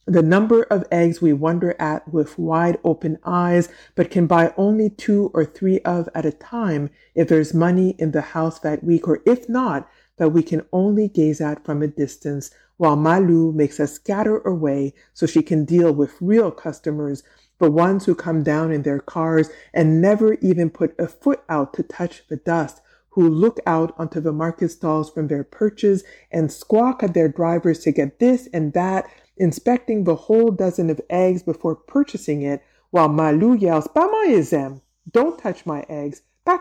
The 0.05 0.21
number 0.21 0.63
of 0.63 0.85
eggs 0.91 1.21
we 1.21 1.33
wonder 1.33 1.75
at 1.79 2.11
with 2.11 2.39
wide 2.39 2.79
open 2.83 3.17
eyes, 3.23 3.69
but 3.95 4.11
can 4.11 4.27
buy 4.27 4.53
only 4.57 4.89
two 4.89 5.31
or 5.33 5.45
three 5.45 5.79
of 5.81 6.09
at 6.15 6.25
a 6.25 6.31
time 6.31 6.89
if 7.15 7.27
there's 7.27 7.53
money 7.53 7.95
in 7.99 8.11
the 8.11 8.21
house 8.21 8.59
that 8.59 8.83
week, 8.83 9.07
or 9.07 9.21
if 9.25 9.47
not, 9.47 9.89
that 10.17 10.29
we 10.29 10.43
can 10.43 10.65
only 10.73 11.07
gaze 11.07 11.41
at 11.41 11.63
from 11.63 11.81
a 11.81 11.87
distance 11.87 12.51
while 12.77 12.95
Malou 12.95 13.53
makes 13.53 13.79
us 13.79 13.93
scatter 13.93 14.39
away 14.39 14.93
so 15.13 15.25
she 15.25 15.41
can 15.41 15.65
deal 15.65 15.93
with 15.93 16.15
real 16.21 16.49
customers 16.49 17.23
the 17.59 17.69
ones 17.69 18.05
who 18.05 18.15
come 18.15 18.41
down 18.41 18.71
in 18.71 18.83
their 18.83 18.99
cars 18.99 19.49
and 19.73 20.01
never 20.01 20.35
even 20.35 20.69
put 20.69 20.97
a 20.97 21.07
foot 21.07 21.43
out 21.49 21.73
to 21.73 21.83
touch 21.83 22.25
the 22.29 22.37
dust, 22.37 22.81
who 23.09 23.27
look 23.27 23.59
out 23.65 23.93
onto 23.97 24.21
the 24.21 24.31
market 24.31 24.69
stalls 24.69 25.09
from 25.09 25.27
their 25.27 25.43
perches 25.43 26.03
and 26.31 26.51
squawk 26.51 27.03
at 27.03 27.13
their 27.13 27.27
drivers 27.27 27.79
to 27.79 27.91
get 27.91 28.19
this 28.19 28.47
and 28.53 28.71
that, 28.73 29.05
inspecting 29.39 30.03
the 30.03 30.15
whole 30.15 30.51
dozen 30.51 30.89
of 30.89 31.01
eggs 31.09 31.41
before 31.41 31.75
purchasing 31.75 32.41
it, 32.41 32.61
while 32.91 33.09
Malou 33.09 33.59
yells, 33.59 33.87
Pas 33.87 34.81
Don't 35.11 35.39
touch 35.39 35.65
my 35.65 35.85
eggs. 35.89 36.21
Pas 36.45 36.59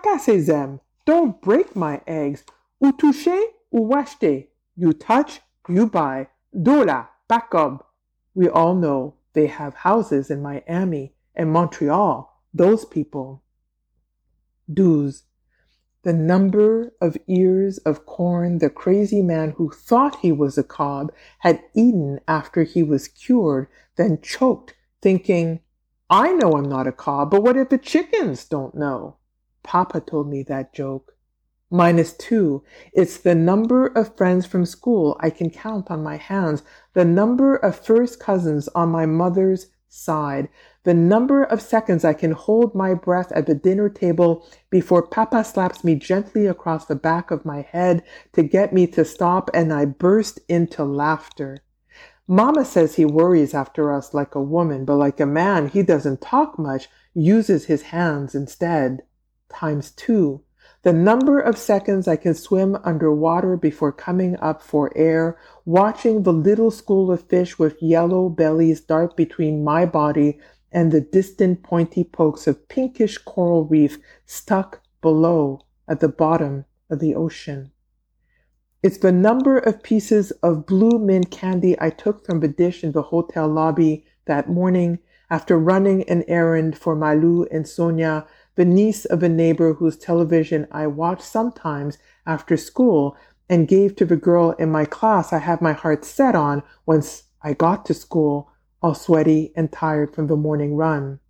Don't 1.05 1.41
break 1.43 1.75
my 1.75 2.01
eggs. 2.07 2.45
Ou 2.83 2.93
toucher 2.93 3.41
ou 3.73 3.89
acheter. 3.95 4.49
You 4.77 4.93
touch, 4.93 5.41
you 5.69 5.87
buy. 5.87 6.29
Dola, 6.55 7.09
pacob. 7.29 7.83
We 8.35 8.49
all 8.49 8.75
know 8.75 9.15
they 9.33 9.47
have 9.47 9.75
houses 9.75 10.31
in 10.31 10.43
Miami 10.43 11.15
and 11.35 11.51
Montreal, 11.53 12.43
those 12.55 12.85
people. 12.85 13.43
Douze. 14.73 15.25
The 16.03 16.13
number 16.13 16.93
of 17.01 17.17
ears 17.27 17.79
of 17.79 18.07
corn 18.07 18.59
the 18.59 18.71
crazy 18.71 19.21
man 19.21 19.51
who 19.57 19.71
thought 19.71 20.21
he 20.21 20.31
was 20.31 20.57
a 20.57 20.63
cob 20.63 21.13
had 21.41 21.63
eaten 21.75 22.21
after 22.29 22.63
he 22.63 22.83
was 22.83 23.09
cured, 23.09 23.67
then 23.97 24.21
choked, 24.21 24.75
thinking, 25.03 25.61
I 26.09 26.33
know 26.33 26.53
I'm 26.53 26.69
not 26.69 26.87
a 26.87 26.93
cob, 26.93 27.31
but 27.31 27.43
what 27.43 27.57
if 27.57 27.69
the 27.69 27.79
chickens 27.79 28.45
don't 28.45 28.75
know? 28.75 29.17
Papa 29.63 30.01
told 30.01 30.29
me 30.29 30.43
that 30.45 30.73
joke. 30.73 31.17
Minus 31.71 32.15
two. 32.15 32.63
It's 32.95 33.19
the 33.19 33.35
number 33.35 33.87
of 33.89 34.17
friends 34.17 34.47
from 34.47 34.65
school 34.65 35.19
I 35.21 35.29
can 35.29 35.51
count 35.51 35.91
on 35.91 36.03
my 36.03 36.17
hands, 36.17 36.63
the 36.95 37.05
number 37.05 37.57
of 37.57 37.79
first 37.79 38.19
cousins 38.19 38.69
on 38.69 38.89
my 38.89 39.05
mother's 39.05 39.67
side, 39.89 40.49
the 40.85 40.95
number 40.95 41.43
of 41.43 41.61
seconds 41.61 42.05
I 42.05 42.13
can 42.13 42.33
hold 42.33 42.75
my 42.75 42.95
breath 42.95 43.33
at 43.33 43.47
the 43.47 43.55
dinner 43.55 43.89
table 43.89 44.47
before 44.71 45.07
Papa 45.07 45.45
slaps 45.45 45.85
me 45.85 45.95
gently 45.95 46.47
across 46.47 46.87
the 46.87 46.95
back 46.95 47.31
of 47.31 47.45
my 47.45 47.63
head 47.63 48.03
to 48.33 48.43
get 48.43 48.73
me 48.73 48.87
to 48.89 49.05
stop 49.05 49.51
and 49.53 49.73
I 49.73 49.85
burst 49.85 50.41
into 50.49 50.85
laughter. 50.85 51.59
Mama 52.27 52.65
says 52.65 52.95
he 52.95 53.07
worries 53.07 53.55
after 53.55 53.93
us 53.93 54.13
like 54.13 54.35
a 54.35 54.43
woman, 54.43 54.85
but 54.85 54.97
like 54.97 55.19
a 55.19 55.27
man, 55.27 55.69
he 55.69 55.83
doesn't 55.83 56.21
talk 56.21 56.59
much, 56.59 56.89
uses 57.15 57.65
his 57.65 57.83
hands 57.83 58.35
instead. 58.35 59.03
Times 59.49 59.91
two. 59.93 60.43
The 60.83 60.93
number 60.93 61.41
of 61.41 61.59
seconds 61.59 62.07
I 62.07 62.17
can 62.17 62.35
swim 62.35 62.79
underwater 62.85 63.57
before 63.57 63.91
coming 63.91 64.37
up 64.41 64.63
for 64.63 64.93
air, 64.97 65.37
watching 65.65 66.23
the 66.23 66.33
little 66.33 66.71
school 66.71 67.11
of 67.11 67.29
fish 67.29 67.59
with 67.59 67.83
yellow 67.83 68.29
bellies 68.29 68.81
dart 68.81 69.17
between 69.17 69.65
my 69.65 69.85
body 69.87 70.39
and 70.71 70.93
the 70.93 71.01
distant 71.01 71.63
pointy 71.63 72.05
pokes 72.05 72.47
of 72.47 72.69
pinkish 72.69 73.19
coral 73.19 73.65
reef 73.65 73.99
stuck 74.25 74.81
below 75.01 75.61
at 75.89 76.01
the 76.01 76.09
bottom 76.09 76.65
of 76.91 77.01
the 77.01 77.15
ocean. 77.15 77.73
It's 78.81 78.99
the 78.99 79.11
number 79.11 79.59
of 79.59 79.83
pieces 79.83 80.31
of 80.43 80.65
blue 80.65 81.01
mint 81.01 81.33
candy 81.33 81.77
I 81.81 81.91
took 81.91 82.25
from 82.25 82.39
the 82.39 82.49
dish 82.49 82.85
in 82.85 82.93
the 82.93 83.03
hotel 83.03 83.49
lobby 83.49 84.05
that 84.27 84.49
morning 84.49 85.01
after 85.31 85.59
running 85.59 86.09
an 86.09 86.23
errand 86.29 86.79
for 86.79 86.97
Malou 86.97 87.47
and 87.51 87.67
Sonia, 87.67 88.27
the 88.59 88.65
niece 88.65 89.05
of 89.05 89.23
a 89.23 89.29
neighbor 89.29 89.75
whose 89.75 89.97
television 89.97 90.67
I 90.73 90.89
watched 90.89 91.23
sometimes 91.23 91.97
after 92.27 92.57
school 92.57 93.17
and 93.49 93.69
gave 93.69 93.95
to 93.95 94.05
the 94.05 94.17
girl 94.17 94.51
in 94.59 94.69
my 94.69 94.85
class 94.85 95.33
I 95.33 95.39
had 95.39 95.63
my 95.63 95.73
heart 95.73 96.05
set 96.05 96.35
on 96.35 96.65
once 96.85 97.23
I 97.41 97.53
got 97.53 97.87
to 97.87 97.95
school, 97.95 98.51
all 98.83 98.97
sweaty 98.97 99.53
and 99.55 99.71
tired 99.71 100.13
from 100.13 100.27
the 100.27 100.35
morning 100.35 100.75
run 100.75 101.21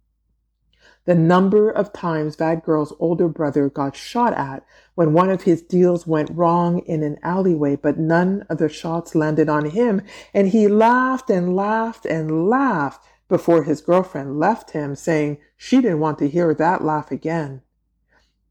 the 1.09 1.15
number 1.15 1.71
of 1.71 1.91
times 1.95 2.37
that 2.37 2.63
girl's 2.63 2.93
older 2.99 3.29
brother 3.29 3.71
got 3.71 3.97
shot 3.97 4.35
at 4.35 4.63
when 4.95 5.15
one 5.15 5.31
of 5.31 5.41
his 5.41 5.63
deals 5.63 6.07
went 6.07 6.29
wrong 6.31 6.81
in 6.81 7.03
an 7.03 7.17
alleyway, 7.23 7.77
but 7.77 7.99
none 7.99 8.45
of 8.51 8.59
the 8.59 8.69
shots 8.69 9.15
landed 9.15 9.49
on 9.49 9.71
him. 9.71 10.03
And 10.35 10.49
he 10.49 10.69
laughed 10.69 11.31
and 11.31 11.57
laughed 11.57 12.05
and 12.05 12.51
laughed 12.51 13.07
before 13.29 13.63
his 13.63 13.81
girlfriend 13.81 14.39
left 14.39 14.71
him, 14.71 14.97
saying 14.97 15.39
she 15.57 15.81
didn't 15.81 16.01
want 16.01 16.19
to 16.19 16.29
hear 16.29 16.55
that 16.55 16.83
laugh 16.83 17.11
again. 17.11 17.63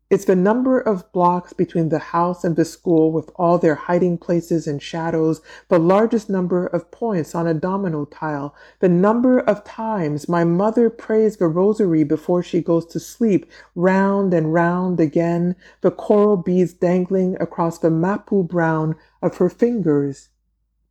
It's 0.09 0.23
the 0.23 0.37
number 0.37 0.79
of 0.79 1.11
blocks 1.11 1.51
between 1.51 1.89
the 1.89 1.99
house 1.99 2.45
and 2.45 2.55
the 2.55 2.63
school 2.63 3.11
with 3.11 3.29
all 3.35 3.57
their 3.57 3.75
hiding 3.75 4.17
places 4.17 4.65
and 4.65 4.81
shadows, 4.81 5.41
the 5.67 5.79
largest 5.79 6.29
number 6.29 6.65
of 6.67 6.89
points 6.91 7.35
on 7.35 7.45
a 7.45 7.53
domino 7.53 8.05
tile, 8.05 8.55
the 8.79 8.87
number 8.87 9.39
of 9.39 9.65
times 9.65 10.29
my 10.29 10.45
mother 10.45 10.89
prays 10.89 11.35
the 11.35 11.47
rosary 11.47 12.05
before 12.05 12.41
she 12.41 12.61
goes 12.61 12.85
to 12.85 13.01
sleep, 13.01 13.51
round 13.75 14.33
and 14.33 14.53
round 14.53 15.01
again, 15.01 15.57
the 15.81 15.91
coral 15.91 16.37
beads 16.37 16.71
dangling 16.71 17.35
across 17.41 17.79
the 17.79 17.89
mapu 17.89 18.43
brown 18.43 18.95
of 19.21 19.35
her 19.35 19.49
fingers. 19.49 20.29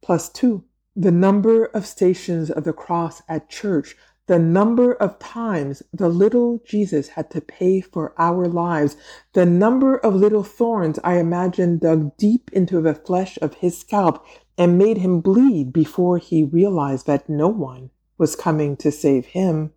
Plus 0.02 0.28
two. 0.28 0.62
The 0.98 1.12
number 1.12 1.66
of 1.66 1.84
stations 1.84 2.50
of 2.50 2.64
the 2.64 2.72
cross 2.72 3.20
at 3.28 3.50
church, 3.50 3.98
the 4.28 4.38
number 4.38 4.94
of 4.94 5.18
times 5.18 5.82
the 5.92 6.08
little 6.08 6.62
Jesus 6.64 7.08
had 7.08 7.30
to 7.32 7.42
pay 7.42 7.82
for 7.82 8.14
our 8.16 8.48
lives, 8.48 8.96
the 9.34 9.44
number 9.44 9.98
of 9.98 10.14
little 10.14 10.42
thorns 10.42 10.98
I 11.04 11.18
imagine 11.18 11.76
dug 11.76 12.16
deep 12.16 12.50
into 12.50 12.80
the 12.80 12.94
flesh 12.94 13.38
of 13.42 13.56
his 13.56 13.76
scalp 13.76 14.24
and 14.56 14.78
made 14.78 14.96
him 14.96 15.20
bleed 15.20 15.70
before 15.70 16.16
he 16.16 16.44
realized 16.44 17.06
that 17.06 17.28
no 17.28 17.48
one 17.48 17.90
was 18.16 18.34
coming 18.34 18.74
to 18.78 18.90
save 18.90 19.26
him. 19.26 19.72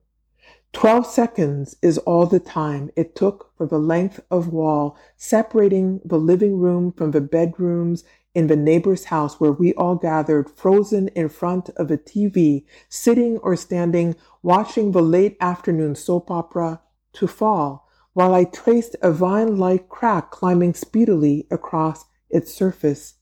Twelve 0.72 1.06
seconds 1.06 1.76
is 1.82 1.98
all 1.98 2.28
the 2.28 2.40
time 2.40 2.92
it 2.96 3.14
took 3.14 3.52
for 3.58 3.66
the 3.66 3.80
length 3.80 4.22
of 4.32 4.54
wall 4.54 4.96
separating 5.18 6.00
the 6.06 6.20
living 6.20 6.58
room 6.60 6.94
from 6.94 7.12
the 7.12 7.22
bedrooms 7.22 8.06
in 8.36 8.48
the 8.48 8.56
neighbor's 8.56 9.06
house 9.06 9.40
where 9.40 9.52
we 9.52 9.74
all 9.74 9.96
gathered 9.96 10.50
frozen 10.50 11.08
in 11.10 11.30
front 11.30 11.70
of 11.78 11.90
a 11.90 11.98
TV, 11.98 12.64
sitting 12.88 13.38
or 13.40 13.56
standing, 13.56 14.16
watching 14.44 14.92
the 14.92 15.02
late 15.02 15.36
afternoon 15.42 15.96
soap 15.96 16.30
opera 16.30 16.82
to 17.14 17.28
fall, 17.28 17.88
while 18.14 18.34
I 18.34 18.44
traced 18.44 18.96
a 19.02 19.12
vine 19.12 19.58
like 19.58 19.90
crack 19.90 20.32
climbing 20.32 20.74
speedily 20.74 21.48
across 21.50 22.06
its 22.30 22.54
surface. 22.54 23.16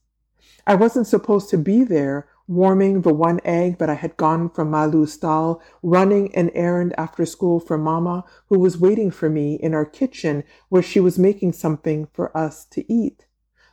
I 0.66 0.74
wasn't 0.74 1.06
supposed 1.06 1.48
to 1.50 1.58
be 1.58 1.84
there, 1.84 2.28
warming 2.46 3.02
the 3.02 3.14
one 3.14 3.40
egg 3.44 3.78
that 3.78 3.90
I 3.90 3.94
had 3.94 4.16
gone 4.16 4.50
from 4.50 4.70
Malou's 4.70 5.12
stall, 5.14 5.62
running 5.82 6.34
an 6.34 6.50
errand 6.50 6.94
after 6.98 7.24
school 7.24 7.60
for 7.60 7.78
Mama, 7.78 8.24
who 8.48 8.58
was 8.58 8.78
waiting 8.78 9.10
for 9.10 9.30
me 9.30 9.54
in 9.54 9.74
our 9.74 9.86
kitchen 9.86 10.44
where 10.68 10.82
she 10.82 11.00
was 11.00 11.18
making 11.18 11.52
something 11.52 12.08
for 12.12 12.36
us 12.36 12.64
to 12.66 12.90
eat. 12.92 13.26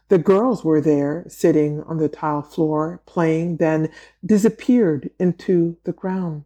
The 0.10 0.18
girls 0.18 0.64
were 0.64 0.82
there, 0.82 1.26
sitting 1.28 1.82
on 1.84 1.97
the 1.97 2.10
tile 2.10 2.43
floor, 2.43 3.01
playing, 3.06 3.58
then 3.58 3.89
disappeared 4.26 5.10
into 5.20 5.78
the 5.84 5.93
ground. 5.93 6.43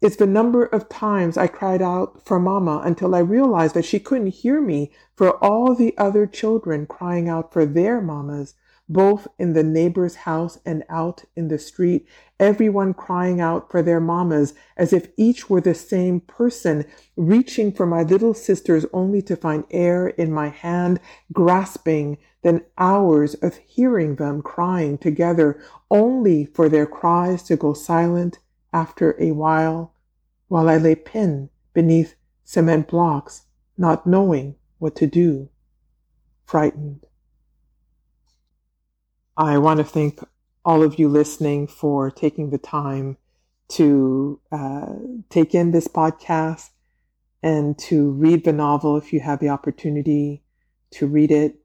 It's 0.00 0.16
the 0.16 0.26
number 0.26 0.64
of 0.64 0.88
times 0.88 1.36
I 1.36 1.46
cried 1.46 1.82
out 1.82 2.26
for 2.26 2.40
Mama 2.40 2.82
until 2.84 3.14
I 3.14 3.20
realized 3.20 3.74
that 3.74 3.84
she 3.84 4.00
couldn't 4.00 4.28
hear 4.28 4.60
me 4.60 4.90
for 5.16 5.36
all 5.44 5.74
the 5.74 5.96
other 5.96 6.26
children 6.26 6.86
crying 6.86 7.28
out 7.28 7.52
for 7.52 7.64
their 7.64 8.00
mamas 8.00 8.54
both 8.92 9.26
in 9.38 9.52
the 9.52 9.62
neighbor's 9.62 10.14
house 10.14 10.58
and 10.66 10.84
out 10.88 11.24
in 11.36 11.48
the 11.48 11.58
street, 11.58 12.06
everyone 12.38 12.92
crying 12.92 13.40
out 13.40 13.70
for 13.70 13.82
their 13.82 14.00
mamas 14.00 14.54
as 14.76 14.92
if 14.92 15.08
each 15.16 15.48
were 15.48 15.60
the 15.60 15.74
same 15.74 16.20
person, 16.20 16.84
reaching 17.16 17.72
for 17.72 17.86
my 17.86 18.02
little 18.02 18.34
sisters 18.34 18.84
only 18.92 19.22
to 19.22 19.36
find 19.36 19.64
air 19.70 20.08
in 20.08 20.32
my 20.32 20.48
hand, 20.48 21.00
grasping, 21.32 22.18
then 22.42 22.64
hours 22.76 23.34
of 23.34 23.56
hearing 23.56 24.16
them 24.16 24.42
crying 24.42 24.98
together, 24.98 25.62
only 25.90 26.44
for 26.44 26.68
their 26.68 26.86
cries 26.86 27.42
to 27.44 27.56
go 27.56 27.72
silent 27.72 28.38
after 28.72 29.16
a 29.20 29.32
while, 29.32 29.94
while 30.48 30.68
I 30.68 30.76
lay 30.76 30.94
pinned 30.94 31.50
beneath 31.72 32.14
cement 32.44 32.88
blocks, 32.88 33.42
not 33.78 34.06
knowing 34.06 34.56
what 34.78 34.96
to 34.96 35.06
do, 35.06 35.48
frightened. 36.44 37.06
I 39.36 39.58
want 39.58 39.78
to 39.78 39.84
thank 39.84 40.20
all 40.64 40.82
of 40.82 40.98
you 40.98 41.08
listening 41.08 41.66
for 41.66 42.10
taking 42.10 42.50
the 42.50 42.58
time 42.58 43.16
to 43.68 44.38
uh, 44.50 44.92
take 45.30 45.54
in 45.54 45.70
this 45.70 45.88
podcast 45.88 46.70
and 47.42 47.78
to 47.78 48.10
read 48.10 48.44
the 48.44 48.52
novel 48.52 48.96
if 48.96 49.12
you 49.12 49.20
have 49.20 49.40
the 49.40 49.48
opportunity 49.48 50.42
to 50.90 51.06
read 51.06 51.30
it. 51.30 51.61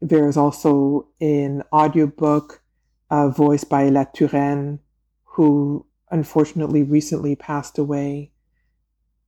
There 0.00 0.28
is 0.28 0.36
also 0.36 1.08
an 1.20 1.62
audiobook 1.72 2.62
uh, 3.10 3.28
voiced 3.28 3.68
by 3.68 3.88
La 3.88 4.04
Turenne, 4.04 4.80
who 5.24 5.86
unfortunately 6.10 6.82
recently 6.82 7.36
passed 7.36 7.78
away. 7.78 8.32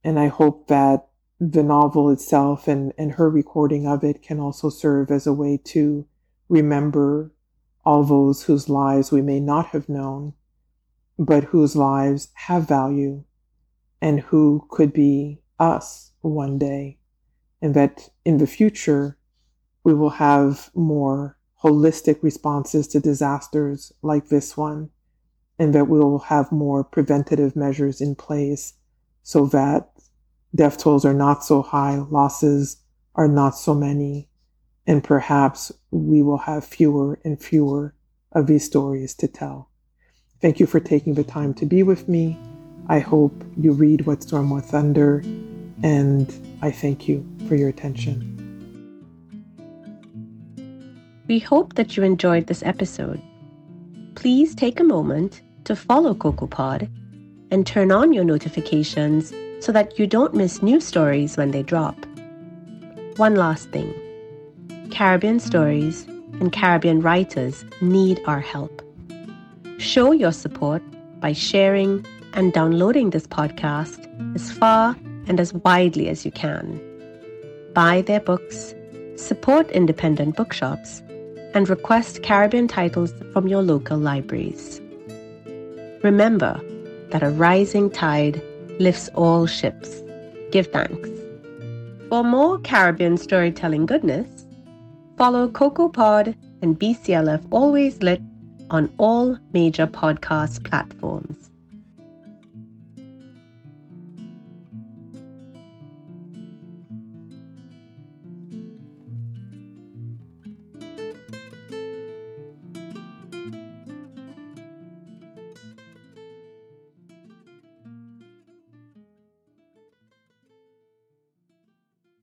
And 0.03 0.19
I 0.19 0.27
hope 0.27 0.67
that 0.67 1.07
the 1.39 1.63
novel 1.63 2.09
itself 2.09 2.67
and, 2.67 2.93
and 2.97 3.13
her 3.13 3.29
recording 3.29 3.87
of 3.87 4.03
it 4.03 4.21
can 4.21 4.39
also 4.39 4.69
serve 4.69 5.09
as 5.11 5.25
a 5.25 5.33
way 5.33 5.59
to 5.65 6.05
remember 6.49 7.31
all 7.85 8.03
those 8.03 8.43
whose 8.43 8.69
lives 8.69 9.11
we 9.11 9.21
may 9.21 9.39
not 9.39 9.67
have 9.67 9.87
known, 9.87 10.33
but 11.17 11.45
whose 11.45 11.75
lives 11.75 12.29
have 12.33 12.67
value 12.67 13.23
and 14.01 14.19
who 14.19 14.65
could 14.69 14.93
be 14.93 15.41
us 15.59 16.11
one 16.21 16.57
day. 16.57 16.97
And 17.61 17.73
that 17.73 18.09
in 18.25 18.37
the 18.37 18.47
future, 18.47 19.17
we 19.83 19.93
will 19.93 20.09
have 20.09 20.69
more 20.73 21.37
holistic 21.63 22.21
responses 22.21 22.87
to 22.87 22.99
disasters 22.99 23.91
like 24.01 24.29
this 24.29 24.55
one, 24.55 24.89
and 25.57 25.73
that 25.75 25.87
we 25.87 25.99
will 25.99 26.19
have 26.19 26.51
more 26.51 26.83
preventative 26.83 27.55
measures 27.55 27.99
in 28.01 28.15
place 28.15 28.73
so 29.23 29.45
that 29.45 29.89
death 30.55 30.77
tolls 30.77 31.05
are 31.05 31.13
not 31.13 31.43
so 31.43 31.61
high, 31.61 31.97
losses 32.09 32.77
are 33.15 33.27
not 33.27 33.51
so 33.51 33.73
many, 33.73 34.29
and 34.87 35.03
perhaps 35.03 35.71
we 35.91 36.21
will 36.21 36.37
have 36.37 36.65
fewer 36.65 37.19
and 37.23 37.41
fewer 37.41 37.93
of 38.31 38.47
these 38.47 38.65
stories 38.65 39.13
to 39.15 39.27
tell. 39.27 39.69
Thank 40.41 40.59
you 40.59 40.65
for 40.65 40.79
taking 40.79 41.15
the 41.15 41.23
time 41.23 41.53
to 41.55 41.65
be 41.65 41.83
with 41.83 42.07
me. 42.07 42.37
I 42.87 42.99
hope 42.99 43.43
you 43.57 43.73
read 43.73 44.05
What 44.05 44.23
Storm 44.23 44.49
What 44.49 44.65
Thunder, 44.65 45.21
and 45.83 46.57
I 46.61 46.71
thank 46.71 47.07
you 47.07 47.27
for 47.47 47.55
your 47.55 47.69
attention. 47.69 48.38
We 51.29 51.37
hope 51.37 51.75
that 51.75 51.95
you 51.95 52.01
enjoyed 52.01 52.47
this 52.47 52.63
episode. 52.63 53.21
Please 54.15 54.55
take 54.55 54.79
a 54.79 54.83
moment 54.83 55.43
to 55.65 55.75
follow 55.75 56.15
CocoaPod 56.15 56.89
and 57.51 57.67
turn 57.67 57.91
on 57.91 58.13
your 58.13 58.23
notifications 58.23 59.31
so 59.59 59.71
that 59.71 59.99
you 59.99 60.07
don't 60.07 60.33
miss 60.33 60.63
new 60.63 60.81
stories 60.81 61.37
when 61.37 61.51
they 61.51 61.61
drop. 61.61 61.95
One 63.17 63.35
last 63.35 63.69
thing 63.69 63.93
Caribbean 64.89 65.39
stories 65.39 66.07
and 66.39 66.51
Caribbean 66.51 66.99
writers 66.99 67.63
need 67.79 68.19
our 68.25 68.39
help. 68.39 68.81
Show 69.77 70.13
your 70.13 70.31
support 70.31 70.81
by 71.19 71.33
sharing 71.33 72.07
and 72.33 72.53
downloading 72.53 73.11
this 73.11 73.27
podcast 73.27 73.99
as 74.33 74.51
far 74.51 74.95
and 75.27 75.39
as 75.39 75.53
widely 75.53 76.09
as 76.09 76.25
you 76.25 76.31
can. 76.31 76.81
Buy 77.75 78.01
their 78.01 78.19
books, 78.19 78.73
support 79.15 79.69
independent 79.69 80.35
bookshops, 80.35 81.03
and 81.53 81.69
request 81.69 82.23
Caribbean 82.23 82.67
titles 82.67 83.13
from 83.33 83.47
your 83.47 83.61
local 83.61 83.97
libraries. 83.97 84.81
Remember 86.03 86.59
that 87.09 87.23
a 87.23 87.29
rising 87.29 87.89
tide 87.89 88.41
lifts 88.79 89.09
all 89.15 89.45
ships. 89.45 90.01
Give 90.51 90.67
thanks. 90.67 91.09
For 92.09 92.23
more 92.23 92.59
Caribbean 92.59 93.17
storytelling 93.17 93.85
goodness, 93.85 94.45
follow 95.17 95.47
CocoaPod 95.47 96.35
and 96.61 96.79
BCLF 96.79 97.45
Always 97.51 98.01
Lit 98.01 98.21
on 98.69 98.91
all 98.97 99.37
major 99.53 99.87
podcast 99.87 100.63
platforms. 100.63 101.38